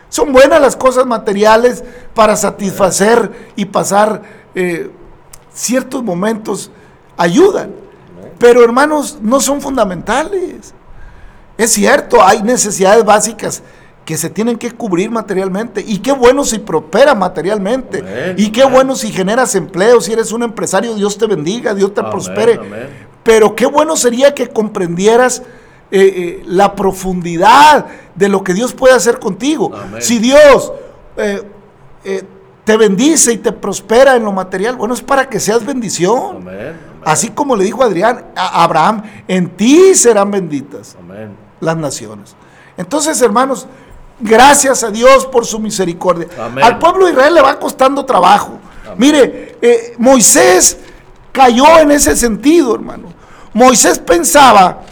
Son 0.09 0.33
buenas 0.33 0.61
las 0.61 0.77
cosas 0.77 1.07
materiales 1.07 1.85
para 2.15 2.37
satisfacer 2.37 3.51
y 3.57 3.65
pasar 3.67 4.23
eh, 4.55 4.91
ciertos 5.53 6.03
momentos, 6.03 6.71
ayudan, 7.17 7.71
pero 8.39 8.63
hermanos, 8.65 9.19
no 9.21 9.41
son 9.41 9.61
fundamentales. 9.61 10.75
Es 11.59 11.73
cierto, 11.73 12.23
hay 12.25 12.43
necesidades 12.43 13.05
básicas 13.05 13.63
que 14.07 14.17
se 14.17 14.31
tienen 14.31 14.57
que 14.57 14.71
cubrir 14.71 15.11
materialmente. 15.11 15.85
Y 15.87 15.99
qué 15.99 16.13
bueno 16.13 16.45
si 16.45 16.61
prosperas 16.61 17.17
materialmente. 17.17 17.99
Amén, 17.99 18.35
y 18.39 18.51
qué 18.53 18.63
amén. 18.63 18.75
bueno 18.75 18.97
si 18.97 19.11
generas 19.11 19.55
empleo, 19.57 20.01
si 20.01 20.13
eres 20.13 20.31
un 20.31 20.45
empresario, 20.45 20.95
Dios 20.95 21.19
te 21.19 21.27
bendiga, 21.27 21.75
Dios 21.75 21.93
te 21.93 22.01
Amén, 22.01 22.13
prospere. 22.13 22.61
Pero 23.25 23.57
qué 23.57 23.67
bueno 23.67 23.97
sería 23.97 24.33
que 24.33 24.49
comprendieras 24.49 25.43
eh, 25.91 26.01
eh, 26.01 26.43
la 26.47 26.77
profundidad 26.77 27.87
de 28.15 28.29
lo 28.29 28.45
que 28.45 28.55
Dios 28.55 28.73
puede 28.73 28.95
hacer 28.95 29.19
contigo. 29.19 29.73
Si 29.99 30.21
Dios 30.21 30.73
eh, 31.17 31.43
te 32.65 32.77
bendice 32.77 33.33
y 33.33 33.39
te 33.39 33.51
prospera 33.51 34.15
en 34.15 34.23
lo 34.23 34.31
material, 34.31 34.77
bueno, 34.77 34.95
es 34.95 35.03
para 35.03 35.29
que 35.29 35.41
seas 35.41 35.67
bendición. 35.67 36.49
Así 37.05 37.31
como 37.31 37.57
le 37.57 37.65
dijo 37.65 37.83
Adrián 37.83 38.27
a 38.37 38.63
Abraham, 38.63 39.03
en 39.27 39.49
ti 39.51 39.97
serán 39.97 40.31
benditas 40.31 40.97
Amén. 40.97 41.31
las 41.59 41.77
naciones. 41.77 42.37
Entonces, 42.77 43.21
hermanos, 43.23 43.67
gracias 44.21 44.83
a 44.85 44.91
Dios 44.91 45.27
por 45.27 45.47
su 45.47 45.59
misericordia. 45.59 46.29
Amén. 46.39 46.65
Al 46.65 46.79
pueblo 46.79 47.07
de 47.07 47.13
Israel 47.13 47.35
le 47.35 47.43
va 47.43 47.59
costando 47.59 48.05
trabajo. 48.05 48.59
Mire, 48.97 49.59
eh, 49.61 49.95
Moisés 49.99 50.79
cayó 51.33 51.79
en 51.79 51.91
ese 51.91 52.17
sentido, 52.17 52.75
hermano. 52.75 53.09
Moisés 53.53 53.99
pensaba 53.99 54.83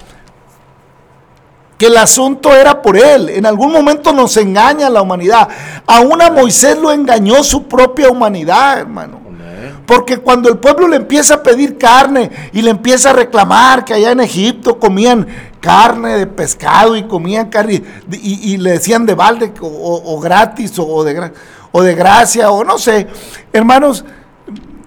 que 1.78 1.86
el 1.86 1.96
asunto 1.96 2.54
era 2.54 2.80
por 2.80 2.96
él. 2.96 3.30
En 3.30 3.46
algún 3.46 3.72
momento 3.72 4.12
nos 4.12 4.36
engaña 4.36 4.90
la 4.90 5.02
humanidad. 5.02 5.48
Aún 5.86 6.20
a 6.20 6.30
Moisés 6.30 6.78
lo 6.78 6.92
engañó 6.92 7.42
su 7.42 7.66
propia 7.66 8.10
humanidad, 8.10 8.78
hermano. 8.78 9.23
Porque 9.86 10.18
cuando 10.18 10.48
el 10.48 10.58
pueblo 10.58 10.88
le 10.88 10.96
empieza 10.96 11.34
a 11.34 11.42
pedir 11.42 11.78
carne 11.78 12.30
y 12.52 12.62
le 12.62 12.70
empieza 12.70 13.10
a 13.10 13.12
reclamar 13.12 13.84
que 13.84 13.94
allá 13.94 14.12
en 14.12 14.20
Egipto 14.20 14.78
comían 14.78 15.26
carne 15.60 16.18
de 16.18 16.26
pescado 16.26 16.96
y 16.96 17.04
comían 17.04 17.48
carne 17.48 17.82
y, 18.12 18.56
le 18.58 18.72
decían 18.72 19.06
de 19.06 19.14
balde 19.14 19.52
o, 19.60 19.66
o- 20.04 20.20
gratis 20.20 20.72
o, 20.78 21.04
de, 21.04 21.30
o 21.72 21.82
de 21.82 21.94
gracia 21.94 22.50
o 22.50 22.64
no 22.64 22.78
sé, 22.78 23.06
hermanos, 23.52 24.04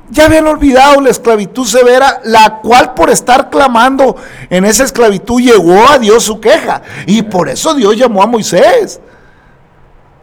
ya 0.09 0.25
habían 0.25 0.47
olvidado 0.47 1.01
la 1.01 1.09
esclavitud 1.09 1.65
severa, 1.65 2.21
la 2.23 2.59
cual 2.61 2.93
por 2.93 3.09
estar 3.09 3.49
clamando 3.49 4.15
en 4.49 4.63
esa 4.65 4.83
esclavitud 4.85 5.41
llegó 5.41 5.89
a 5.89 5.99
Dios 5.99 6.23
su 6.23 6.39
queja. 6.39 6.81
Y 7.05 7.23
por 7.23 7.49
eso 7.49 7.73
Dios 7.73 7.97
llamó 7.97 8.23
a 8.23 8.27
Moisés. 8.27 9.01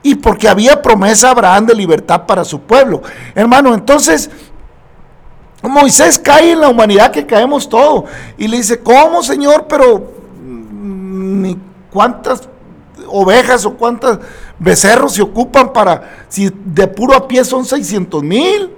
Y 0.05 0.15
porque 0.15 0.49
había 0.49 0.81
promesa 0.81 1.29
a 1.29 1.31
Abraham 1.33 1.67
de 1.67 1.75
libertad 1.75 2.27
para 2.27 2.45
su 2.45 2.61
pueblo. 2.61 3.03
Hermano, 3.35 3.75
entonces 3.75 4.31
Moisés 5.69 6.19
cae 6.19 6.53
en 6.53 6.61
la 6.61 6.69
humanidad 6.69 7.11
que 7.11 7.27
caemos 7.27 7.69
todos. 7.69 8.05
Y 8.37 8.47
le 8.47 8.59
dice, 8.59 8.81
¿cómo, 8.81 9.23
Señor? 9.23 9.67
Pero 9.67 10.13
mm, 10.43 11.43
ni 11.43 11.59
cuántas 11.91 12.49
ovejas 13.09 13.65
o 13.65 13.75
cuántos 13.75 14.19
becerros 14.59 15.15
se 15.15 15.23
ocupan 15.23 15.73
para, 15.73 16.27
si 16.29 16.51
de 16.65 16.87
puro 16.87 17.15
a 17.17 17.27
pie 17.27 17.45
son 17.45 17.65
600 17.65 18.23
mil. 18.23 18.71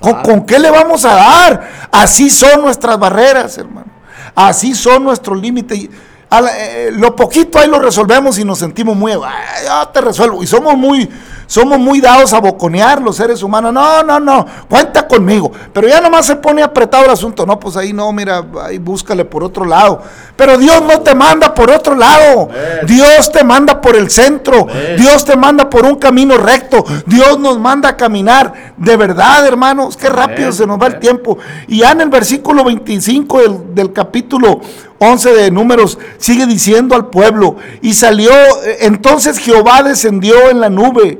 ¿Con, 0.00 0.22
con 0.22 0.46
qué 0.46 0.58
le 0.60 0.70
vamos 0.70 1.04
a 1.04 1.14
dar? 1.14 1.88
Así 1.90 2.30
son 2.30 2.60
nuestras 2.60 2.98
barreras, 2.98 3.58
hermano. 3.58 3.90
Así 4.34 4.74
son 4.74 5.02
nuestros 5.02 5.40
límites. 5.40 5.88
La- 6.30 6.50
eh, 6.58 6.90
lo 6.92 7.16
poquito 7.16 7.58
ahí 7.58 7.68
lo 7.68 7.78
resolvemos 7.78 8.38
y 8.38 8.44
nos 8.44 8.58
sentimos 8.58 8.94
muy, 8.96 9.12
"Ah, 9.12 9.44
ya 9.64 9.92
te 9.92 10.00
resuelvo. 10.00 10.42
Y 10.42 10.46
somos 10.46 10.76
muy, 10.76 11.08
Somos 11.50 11.78
muy 11.78 11.98
dados 12.02 12.34
a 12.34 12.40
boconear 12.40 13.00
los 13.00 13.16
seres 13.16 13.42
humanos. 13.42 13.72
No, 13.72 14.02
no, 14.02 14.20
no, 14.20 14.44
cuenta 14.68 15.08
conmigo. 15.08 15.50
Pero 15.72 15.88
ya 15.88 15.98
nomás 15.98 16.26
se 16.26 16.36
pone 16.36 16.62
apretado 16.62 17.06
el 17.06 17.10
asunto. 17.10 17.46
No, 17.46 17.58
pues 17.58 17.74
ahí 17.78 17.94
no, 17.94 18.12
mira, 18.12 18.44
ahí 18.66 18.76
búscale 18.76 19.24
por 19.24 19.42
otro 19.42 19.64
lado. 19.64 20.02
Pero 20.36 20.58
Dios 20.58 20.82
no 20.82 21.00
te 21.00 21.14
manda 21.14 21.54
por 21.54 21.70
otro 21.70 21.94
lado. 21.94 22.50
Dios 22.86 23.32
te 23.32 23.44
manda 23.44 23.80
por 23.80 23.96
el 23.96 24.10
centro. 24.10 24.66
Dios 24.98 25.24
te 25.24 25.36
manda 25.36 25.70
por 25.70 25.86
un 25.86 25.94
camino 25.96 26.36
recto. 26.36 26.84
Dios 27.06 27.38
nos 27.40 27.58
manda 27.58 27.88
a 27.88 27.96
caminar 27.96 28.74
de 28.76 28.96
verdad, 28.98 29.46
hermanos. 29.46 29.96
Qué 29.96 30.10
rápido 30.10 30.52
se 30.52 30.66
nos 30.66 30.78
va 30.78 30.88
el 30.88 30.98
tiempo. 30.98 31.38
Y 31.66 31.78
ya 31.78 31.92
en 31.92 32.02
el 32.02 32.10
versículo 32.10 32.62
25 32.62 33.40
del, 33.40 33.74
del 33.74 33.92
capítulo 33.94 34.60
11 34.98 35.32
de 35.32 35.50
números 35.50 35.98
sigue 36.18 36.46
diciendo 36.46 36.94
al 36.94 37.06
pueblo, 37.06 37.56
y 37.82 37.94
salió, 37.94 38.32
eh, 38.64 38.78
entonces 38.80 39.38
Jehová 39.38 39.82
descendió 39.82 40.50
en 40.50 40.60
la 40.60 40.70
nube. 40.70 41.18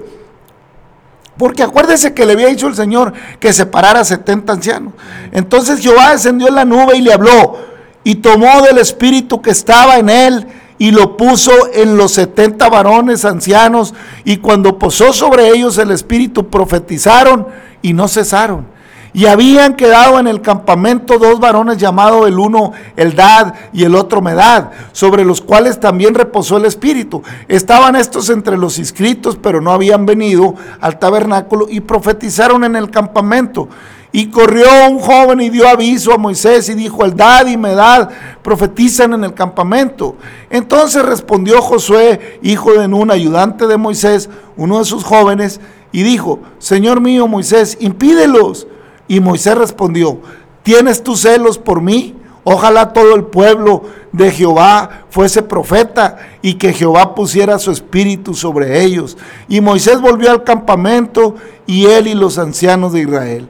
Porque 1.36 1.62
acuérdese 1.62 2.14
que 2.14 2.26
le 2.26 2.32
había 2.32 2.48
dicho 2.48 2.66
el 2.66 2.74
Señor 2.74 3.12
que 3.38 3.52
separara 3.52 4.04
70 4.04 4.52
ancianos. 4.52 4.92
Entonces 5.30 5.80
Jehová 5.80 6.10
descendió 6.10 6.48
en 6.48 6.56
la 6.56 6.64
nube 6.64 6.96
y 6.96 7.02
le 7.02 7.12
habló, 7.12 7.58
y 8.02 8.16
tomó 8.16 8.62
del 8.62 8.78
espíritu 8.78 9.40
que 9.40 9.50
estaba 9.50 9.98
en 9.98 10.08
él 10.08 10.46
y 10.78 10.92
lo 10.92 11.16
puso 11.16 11.52
en 11.72 11.96
los 11.96 12.12
70 12.12 12.68
varones 12.68 13.24
ancianos, 13.24 13.94
y 14.24 14.38
cuando 14.38 14.78
posó 14.78 15.12
sobre 15.12 15.48
ellos 15.48 15.76
el 15.78 15.90
espíritu 15.90 16.48
profetizaron 16.48 17.48
y 17.82 17.92
no 17.92 18.08
cesaron. 18.08 18.77
Y 19.12 19.26
habían 19.26 19.74
quedado 19.74 20.18
en 20.18 20.26
el 20.26 20.42
campamento 20.42 21.18
dos 21.18 21.40
varones 21.40 21.78
llamados 21.78 22.28
el 22.28 22.38
uno 22.38 22.72
Eldad 22.96 23.54
y 23.72 23.84
el 23.84 23.94
otro 23.94 24.20
Medad, 24.20 24.70
sobre 24.92 25.24
los 25.24 25.40
cuales 25.40 25.80
también 25.80 26.14
reposó 26.14 26.58
el 26.58 26.66
Espíritu. 26.66 27.22
Estaban 27.48 27.96
estos 27.96 28.28
entre 28.30 28.58
los 28.58 28.78
inscritos, 28.78 29.38
pero 29.40 29.60
no 29.60 29.72
habían 29.72 30.06
venido 30.06 30.54
al 30.80 30.98
tabernáculo 30.98 31.66
y 31.68 31.80
profetizaron 31.80 32.64
en 32.64 32.76
el 32.76 32.90
campamento. 32.90 33.68
Y 34.10 34.30
corrió 34.30 34.66
un 34.88 35.00
joven 35.00 35.40
y 35.40 35.50
dio 35.50 35.68
aviso 35.68 36.14
a 36.14 36.18
Moisés 36.18 36.68
y 36.70 36.74
dijo, 36.74 37.04
Eldad 37.04 37.46
y 37.46 37.58
Medad 37.58 38.08
profetizan 38.42 39.12
en 39.12 39.24
el 39.24 39.34
campamento. 39.34 40.16
Entonces 40.48 41.04
respondió 41.04 41.60
Josué, 41.60 42.38
hijo 42.42 42.72
de 42.72 42.88
Nun, 42.88 43.10
ayudante 43.10 43.66
de 43.66 43.76
Moisés, 43.76 44.30
uno 44.56 44.78
de 44.78 44.86
sus 44.86 45.04
jóvenes, 45.04 45.60
y 45.92 46.02
dijo, 46.02 46.40
Señor 46.58 47.00
mío 47.00 47.28
Moisés, 47.28 47.76
impídelos. 47.80 48.66
Y 49.08 49.20
Moisés 49.20 49.56
respondió, 49.56 50.20
¿tienes 50.62 51.02
tus 51.02 51.22
celos 51.22 51.58
por 51.58 51.80
mí? 51.80 52.14
Ojalá 52.44 52.92
todo 52.92 53.14
el 53.14 53.24
pueblo 53.24 53.82
de 54.12 54.30
Jehová 54.30 55.04
fuese 55.10 55.42
profeta 55.42 56.16
y 56.40 56.54
que 56.54 56.72
Jehová 56.72 57.14
pusiera 57.14 57.58
su 57.58 57.70
espíritu 57.70 58.34
sobre 58.34 58.82
ellos. 58.82 59.18
Y 59.48 59.60
Moisés 59.60 60.00
volvió 60.00 60.30
al 60.30 60.44
campamento 60.44 61.34
y 61.66 61.86
él 61.86 62.06
y 62.06 62.14
los 62.14 62.38
ancianos 62.38 62.92
de 62.92 63.00
Israel. 63.00 63.48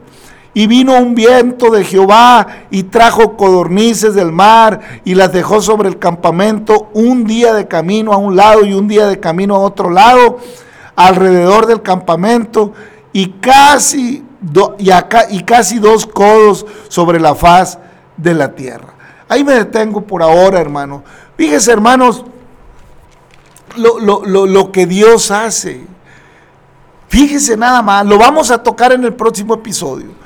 Y 0.53 0.67
vino 0.67 0.97
un 0.97 1.15
viento 1.15 1.69
de 1.69 1.85
Jehová 1.85 2.47
y 2.71 2.83
trajo 2.83 3.37
codornices 3.37 4.15
del 4.15 4.31
mar 4.31 4.81
y 5.05 5.15
las 5.15 5.31
dejó 5.31 5.61
sobre 5.61 5.87
el 5.87 5.99
campamento 5.99 6.89
un 6.93 7.23
día 7.23 7.53
de 7.53 7.67
camino 7.67 8.11
a 8.11 8.17
un 8.17 8.35
lado 8.35 8.65
y 8.65 8.73
un 8.73 8.87
día 8.87 9.07
de 9.07 9.19
camino 9.19 9.55
a 9.55 9.59
otro 9.59 9.91
lado, 9.91 10.39
alrededor 10.95 11.67
del 11.67 11.81
campamento. 11.81 12.73
Y 13.13 13.27
casi 13.39 14.25
y, 14.77 14.91
acá, 14.91 15.25
y 15.29 15.43
casi 15.43 15.79
dos 15.79 16.05
codos 16.05 16.65
sobre 16.87 17.19
la 17.19 17.35
faz 17.35 17.77
de 18.17 18.33
la 18.33 18.55
tierra. 18.55 18.93
Ahí 19.27 19.43
me 19.43 19.53
detengo 19.53 20.01
por 20.01 20.23
ahora, 20.23 20.59
hermano. 20.59 21.03
Fíjese, 21.37 21.71
hermanos, 21.71 22.25
lo, 23.75 23.99
lo, 23.99 24.45
lo 24.45 24.71
que 24.71 24.85
Dios 24.85 25.31
hace. 25.31 25.85
Fíjese 27.09 27.57
nada 27.57 27.81
más, 27.81 28.05
lo 28.05 28.17
vamos 28.17 28.51
a 28.51 28.61
tocar 28.61 28.91
en 28.91 29.03
el 29.03 29.13
próximo 29.13 29.55
episodio. 29.55 30.19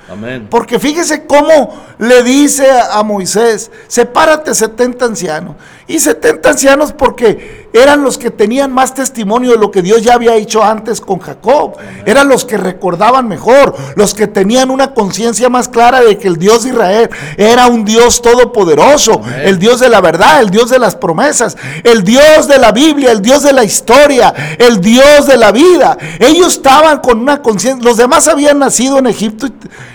Porque 0.49 0.79
fíjese 0.79 1.25
cómo 1.25 1.73
le 1.97 2.23
dice 2.23 2.67
a, 2.69 3.01
Moisés, 3.03 3.71
sepárate 3.87 4.53
70 4.53 5.05
ancianos. 5.05 5.55
Y 5.87 5.99
70 5.99 6.49
ancianos 6.49 6.93
porque 6.93 7.62
eran 7.73 8.03
los 8.03 8.19
que 8.19 8.29
tenían 8.29 8.71
más 8.71 8.93
testimonio 8.93 9.51
de 9.51 9.57
lo 9.57 9.71
que 9.71 9.81
Dios 9.81 10.03
ya 10.03 10.13
había 10.13 10.35
hecho 10.35 10.63
antes 10.63 11.01
con 11.01 11.19
Jacob. 11.19 11.75
Eran 12.05 12.29
los 12.29 12.45
que 12.45 12.55
recordaban 12.57 13.27
mejor, 13.27 13.75
los 13.95 14.13
que 14.13 14.27
tenían 14.27 14.69
una 14.69 14.93
conciencia 14.93 15.49
más 15.49 15.67
clara 15.67 16.01
de 16.01 16.17
que 16.19 16.27
el 16.27 16.37
Dios 16.37 16.63
de 16.63 16.69
Israel 16.69 17.09
era 17.35 17.67
un 17.67 17.83
Dios 17.83 18.21
todopoderoso, 18.21 19.21
el 19.43 19.57
Dios 19.57 19.79
de 19.79 19.89
la 19.89 20.01
verdad, 20.01 20.41
el 20.41 20.51
Dios 20.51 20.69
de 20.69 20.77
las 20.77 20.95
promesas, 20.95 21.57
el 21.83 22.03
Dios 22.03 22.47
de 22.47 22.59
la 22.59 22.71
Biblia, 22.71 23.11
el 23.11 23.23
Dios 23.23 23.41
de 23.41 23.53
la 23.53 23.63
historia, 23.63 24.33
el 24.59 24.79
Dios 24.79 25.25
de 25.25 25.37
la 25.37 25.51
vida. 25.51 25.97
Ellos 26.19 26.53
estaban 26.53 26.99
con 26.99 27.19
una 27.19 27.41
conciencia, 27.41 27.83
los 27.83 27.97
demás 27.97 28.27
habían 28.27 28.59
nacido 28.59 28.99
en 28.99 29.07
Egipto 29.07 29.47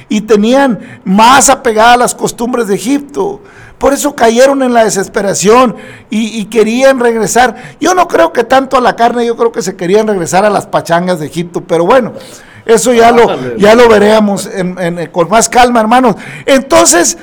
y 0.08 0.22
tenían 0.22 1.00
más 1.04 1.48
apegadas 1.48 1.98
las 1.98 2.14
costumbres 2.14 2.66
de 2.66 2.74
Egipto. 2.74 3.40
Por 3.78 3.92
eso 3.92 4.14
cayeron 4.14 4.62
en 4.62 4.74
la 4.74 4.84
desesperación 4.84 5.76
y, 6.10 6.44
querían 6.46 6.98
regresar. 6.98 7.76
Yo 7.80 7.94
no 7.94 8.08
creo 8.08 8.32
que 8.32 8.42
tanto 8.44 8.76
a 8.76 8.80
la 8.80 8.96
carne, 8.96 9.24
yo 9.24 9.36
creo 9.36 9.52
que 9.52 9.62
se 9.62 9.76
querían 9.76 10.08
regresar 10.08 10.44
a 10.44 10.50
las 10.50 10.66
pachangas 10.66 11.20
de 11.20 11.26
Egipto, 11.26 11.62
pero 11.66 11.84
bueno, 11.84 12.12
eso 12.66 12.92
ya 12.92 13.12
lo, 13.12 13.56
ya 13.56 13.74
lo 13.76 13.88
veremos 13.88 14.50
con 15.12 15.28
más 15.28 15.48
calma, 15.48 15.80
hermanos. 15.80 16.16
Entonces, 16.44 17.18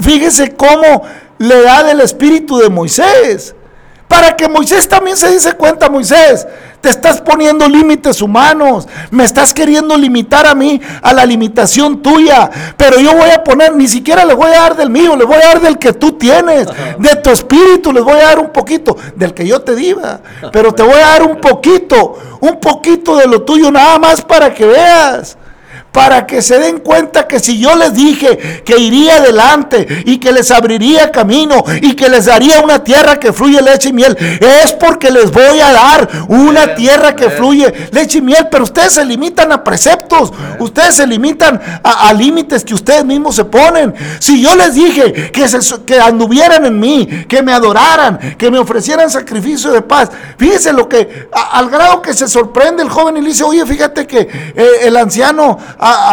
fíjese 0.00 0.54
cómo 0.54 1.02
le 1.38 1.62
da 1.62 1.82
del 1.82 2.00
espíritu 2.00 2.58
de 2.58 2.68
Moisés. 2.68 3.54
Para 4.08 4.34
que 4.34 4.48
Moisés 4.48 4.88
también 4.88 5.16
se 5.16 5.30
dice 5.30 5.52
cuenta, 5.52 5.90
Moisés, 5.90 6.46
te 6.80 6.88
estás 6.88 7.20
poniendo 7.20 7.68
límites 7.68 8.22
humanos, 8.22 8.88
me 9.10 9.24
estás 9.24 9.52
queriendo 9.52 9.96
limitar 9.96 10.46
a 10.46 10.54
mí, 10.54 10.80
a 11.02 11.12
la 11.12 11.26
limitación 11.26 12.00
tuya, 12.02 12.50
pero 12.76 12.98
yo 13.00 13.14
voy 13.14 13.30
a 13.30 13.44
poner, 13.44 13.74
ni 13.74 13.86
siquiera 13.86 14.24
le 14.24 14.34
voy 14.34 14.50
a 14.50 14.60
dar 14.60 14.76
del 14.76 14.88
mío, 14.88 15.14
le 15.14 15.24
voy 15.24 15.36
a 15.36 15.48
dar 15.48 15.60
del 15.60 15.78
que 15.78 15.92
tú 15.92 16.12
tienes, 16.12 16.66
de 16.98 17.16
tu 17.16 17.30
espíritu, 17.30 17.92
les 17.92 18.02
voy 18.02 18.18
a 18.18 18.24
dar 18.24 18.38
un 18.38 18.50
poquito, 18.50 18.96
del 19.14 19.34
que 19.34 19.46
yo 19.46 19.60
te 19.60 19.74
diga, 19.74 20.20
pero 20.52 20.72
te 20.72 20.82
voy 20.82 20.94
a 20.94 21.08
dar 21.08 21.22
un 21.24 21.40
poquito, 21.40 22.18
un 22.40 22.58
poquito 22.60 23.16
de 23.16 23.26
lo 23.26 23.42
tuyo, 23.42 23.70
nada 23.70 23.98
más 23.98 24.22
para 24.22 24.54
que 24.54 24.64
veas 24.64 25.36
para 25.98 26.28
que 26.28 26.42
se 26.42 26.60
den 26.60 26.78
cuenta 26.78 27.26
que 27.26 27.40
si 27.40 27.58
yo 27.58 27.74
les 27.74 27.92
dije 27.92 28.62
que 28.64 28.78
iría 28.78 29.16
adelante 29.16 30.04
y 30.06 30.18
que 30.18 30.30
les 30.30 30.52
abriría 30.52 31.10
camino 31.10 31.64
y 31.82 31.94
que 31.94 32.08
les 32.08 32.26
daría 32.26 32.60
una 32.60 32.84
tierra 32.84 33.18
que 33.18 33.32
fluye 33.32 33.60
leche 33.60 33.88
y 33.88 33.92
miel, 33.92 34.16
es 34.40 34.74
porque 34.74 35.10
les 35.10 35.32
voy 35.32 35.58
a 35.58 35.72
dar 35.72 36.08
una 36.28 36.76
tierra 36.76 37.16
que 37.16 37.30
fluye 37.30 37.88
leche 37.90 38.18
y 38.18 38.20
miel, 38.20 38.46
pero 38.48 38.62
ustedes 38.62 38.92
se 38.92 39.04
limitan 39.04 39.50
a 39.50 39.64
preceptos, 39.64 40.32
ustedes 40.60 40.94
se 40.94 41.04
limitan 41.04 41.60
a, 41.82 42.12
límites 42.12 42.64
que 42.64 42.74
ustedes 42.74 43.04
mismos 43.04 43.34
se 43.34 43.46
ponen. 43.46 43.92
Si 44.20 44.40
yo 44.40 44.54
les 44.54 44.74
dije 44.74 45.32
que, 45.32 45.46
que 45.84 46.00
anduvieran 46.00 46.64
en 46.64 46.78
mí, 46.78 47.24
que 47.28 47.42
me 47.42 47.52
adoraran, 47.52 48.36
que 48.38 48.52
me 48.52 48.60
ofrecieran 48.60 49.10
sacrificio 49.10 49.72
de 49.72 49.82
paz, 49.82 50.10
fíjense 50.36 50.72
lo 50.72 50.88
que, 50.88 51.28
al 51.32 51.68
grado 51.68 52.00
que 52.02 52.14
se 52.14 52.28
sorprende 52.28 52.84
el 52.84 52.88
joven 52.88 53.16
y 53.16 53.20
le 53.20 53.30
dice, 53.30 53.42
oye, 53.42 53.66
fíjate 53.66 54.06
que 54.06 54.20
eh, 54.20 54.68
el 54.82 54.96
anciano 54.96 55.58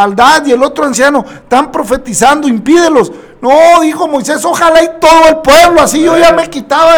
Aldad 0.03 0.45
y 0.45 0.51
el 0.51 0.63
otro 0.63 0.86
anciano 0.86 1.26
están 1.28 1.71
profetizando, 1.71 2.47
impídelos. 2.47 3.11
No, 3.41 3.82
dijo 3.82 4.07
Moisés, 4.07 4.43
ojalá 4.43 4.82
y 4.82 4.89
todo 4.99 5.28
el 5.30 5.38
pueblo, 5.38 5.82
así 5.82 6.01
yo 6.01 6.17
ya 6.17 6.32
me 6.32 6.49
quitaba 6.49 6.93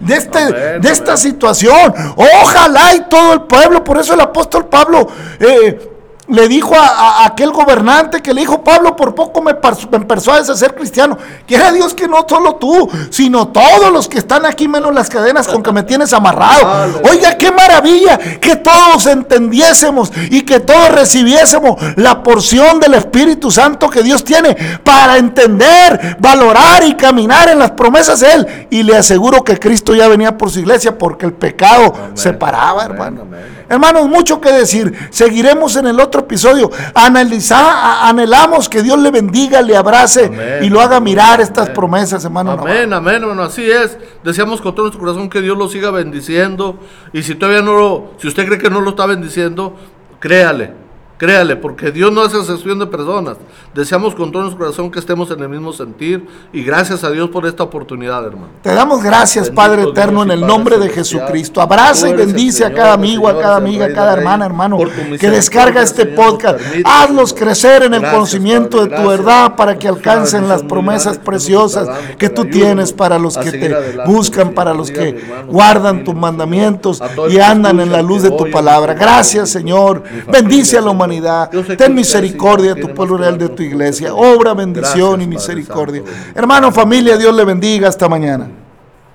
de, 0.00 0.14
este, 0.14 0.52
de 0.80 0.90
esta 0.90 1.16
situación. 1.16 1.94
Ojalá 2.16 2.94
y 2.94 3.00
todo 3.02 3.34
el 3.34 3.42
pueblo, 3.42 3.84
por 3.84 3.98
eso 3.98 4.14
el 4.14 4.20
apóstol 4.20 4.66
Pablo 4.66 5.06
eh, 5.38 5.91
le 6.32 6.48
dijo 6.48 6.74
a, 6.74 7.26
aquel 7.26 7.50
gobernante 7.50 8.22
que 8.22 8.32
le 8.32 8.40
dijo, 8.40 8.64
Pablo, 8.64 8.96
por 8.96 9.14
poco 9.14 9.42
me, 9.42 9.54
persuades 9.54 10.48
a 10.48 10.56
ser 10.56 10.74
cristiano. 10.74 11.18
Quiera 11.46 11.70
Dios 11.70 11.92
que 11.92 12.08
no 12.08 12.24
solo 12.26 12.56
tú, 12.56 12.88
sino 13.10 13.48
todos 13.48 13.92
los 13.92 14.08
que 14.08 14.18
están 14.18 14.46
aquí, 14.46 14.66
menos 14.66 14.94
las 14.94 15.10
cadenas 15.10 15.46
con 15.46 15.62
que 15.62 15.72
me 15.72 15.82
tienes 15.82 16.12
amarrado. 16.14 17.02
Oiga, 17.08 17.36
qué 17.36 17.52
maravilla 17.52 18.16
que 18.16 18.56
todos 18.56 19.06
entendiésemos 19.06 20.10
y 20.30 20.40
que 20.42 20.60
todos 20.60 20.88
recibiésemos 20.92 21.76
la 21.96 22.22
porción 22.22 22.80
del 22.80 22.94
Espíritu 22.94 23.50
Santo 23.50 23.90
que 23.90 24.02
Dios 24.02 24.24
tiene 24.24 24.56
para 24.82 25.18
entender, 25.18 26.16
valorar 26.18 26.82
y 26.84 26.94
caminar 26.94 27.50
en 27.50 27.58
las 27.58 27.72
promesas 27.72 28.20
de 28.20 28.32
Él. 28.32 28.66
Y 28.70 28.82
le 28.84 28.96
aseguro 28.96 29.44
que 29.44 29.58
Cristo 29.58 29.94
ya 29.94 30.08
venía 30.08 30.38
por 30.38 30.50
su 30.50 30.60
iglesia 30.60 30.96
porque 30.96 31.26
el 31.26 31.34
pecado 31.34 31.92
separaba, 32.14 32.86
hermano. 32.86 33.26
Hermanos, 33.68 34.06
mucho 34.08 34.40
que 34.40 34.52
decir. 34.52 34.92
Seguiremos 35.10 35.76
en 35.76 35.86
el 35.86 35.98
otro 35.98 36.21
episodio. 36.22 36.70
Analizar, 36.94 38.00
anhelamos 38.02 38.68
que 38.68 38.82
Dios 38.82 38.98
le 38.98 39.10
bendiga, 39.10 39.62
le 39.62 39.76
abrace 39.76 40.60
y 40.62 40.68
lo 40.68 40.80
haga 40.80 41.00
mirar 41.00 41.40
estas 41.40 41.70
promesas, 41.70 42.24
hermano. 42.24 42.52
Amén, 42.52 42.92
amén, 42.92 43.16
hermano. 43.22 43.42
Así 43.42 43.70
es. 43.70 43.96
Deseamos 44.24 44.60
con 44.60 44.74
todo 44.74 44.86
nuestro 44.86 45.00
corazón 45.00 45.28
que 45.28 45.40
Dios 45.40 45.56
lo 45.56 45.68
siga 45.68 45.90
bendiciendo. 45.90 46.78
Y 47.12 47.22
si 47.22 47.34
todavía 47.34 47.62
no 47.62 47.74
lo, 47.74 48.12
si 48.18 48.28
usted 48.28 48.46
cree 48.46 48.58
que 48.58 48.70
no 48.70 48.80
lo 48.80 48.90
está 48.90 49.06
bendiciendo, 49.06 49.76
créale 50.18 50.81
Créale, 51.22 51.54
porque 51.54 51.92
Dios 51.92 52.10
no 52.10 52.22
hace 52.22 52.36
excepción 52.36 52.80
de 52.80 52.86
personas. 52.88 53.36
Deseamos 53.72 54.12
con 54.12 54.32
todo 54.32 54.42
nuestro 54.42 54.64
corazón 54.64 54.90
que 54.90 54.98
estemos 54.98 55.30
en 55.30 55.38
el 55.38 55.48
mismo 55.48 55.72
sentir 55.72 56.26
y 56.52 56.64
gracias 56.64 57.04
a 57.04 57.10
Dios 57.12 57.30
por 57.30 57.46
esta 57.46 57.62
oportunidad, 57.62 58.26
hermano. 58.26 58.48
Te 58.60 58.74
damos 58.74 59.04
gracias, 59.04 59.44
Bendito 59.44 59.62
Padre 59.62 59.82
eterno, 59.84 60.24
en 60.24 60.32
el 60.32 60.40
nombre 60.40 60.78
de. 60.78 60.88
Jesucristo. 60.88 61.60
Abraza 61.60 62.08
y 62.08 62.14
bendice 62.14 62.64
a 62.64 62.74
cada 62.74 62.94
amigo, 62.94 63.28
a 63.28 63.38
cada 63.40 63.54
amiga, 63.54 63.86
a 63.86 63.92
cada 63.92 64.14
hermana, 64.14 64.46
hermano, 64.46 64.78
que 65.20 65.30
descarga 65.30 65.80
este 65.80 66.02
Señor, 66.02 66.16
podcast. 66.16 66.58
permite, 66.58 66.90
Hazlos 66.90 67.32
crecer 67.32 67.84
en 67.84 67.94
el 67.94 68.00
Gracias, 68.00 68.14
conocimiento 68.18 68.78
Padre, 68.78 68.90
de 68.90 68.96
tu 68.96 69.02
gracias. 69.02 69.18
verdad 69.24 69.54
para 69.54 69.78
que 69.78 69.86
alcancen 69.86 70.48
las 70.48 70.64
promesas 70.64 71.18
preciosas 71.18 71.88
que 72.18 72.30
tú 72.30 72.46
tienes 72.46 72.92
para 72.92 73.20
los 73.20 73.38
que 73.38 73.52
te 73.52 73.72
adelante, 73.72 74.12
buscan, 74.12 74.54
para 74.54 74.74
los 74.74 74.90
que 74.90 75.10
hermano, 75.10 75.52
guardan 75.52 76.02
tus 76.02 76.16
mandamientos 76.16 77.00
y 77.30 77.38
andan 77.38 77.78
en 77.78 77.92
la 77.92 78.02
luz 78.02 78.22
de 78.22 78.32
tu 78.32 78.50
palabra. 78.50 78.94
Gracias, 78.94 79.50
Señor. 79.50 80.02
Bendice 80.28 80.78
a 80.78 80.80
la 80.80 80.90
Señor. 80.90 81.11
Humanidad. 81.12 81.50
Ten 81.76 81.94
misericordia 81.94 82.74
de 82.74 82.82
tu 82.82 82.94
pueblo 82.94 83.16
real, 83.16 83.38
de 83.38 83.48
tu 83.48 83.62
iglesia. 83.62 84.14
Obra 84.14 84.54
bendición 84.54 85.20
y 85.22 85.26
misericordia. 85.26 86.02
Hermano, 86.34 86.72
familia, 86.72 87.16
Dios 87.16 87.34
le 87.34 87.44
bendiga. 87.44 87.88
Hasta 87.88 88.08
mañana. 88.08 88.61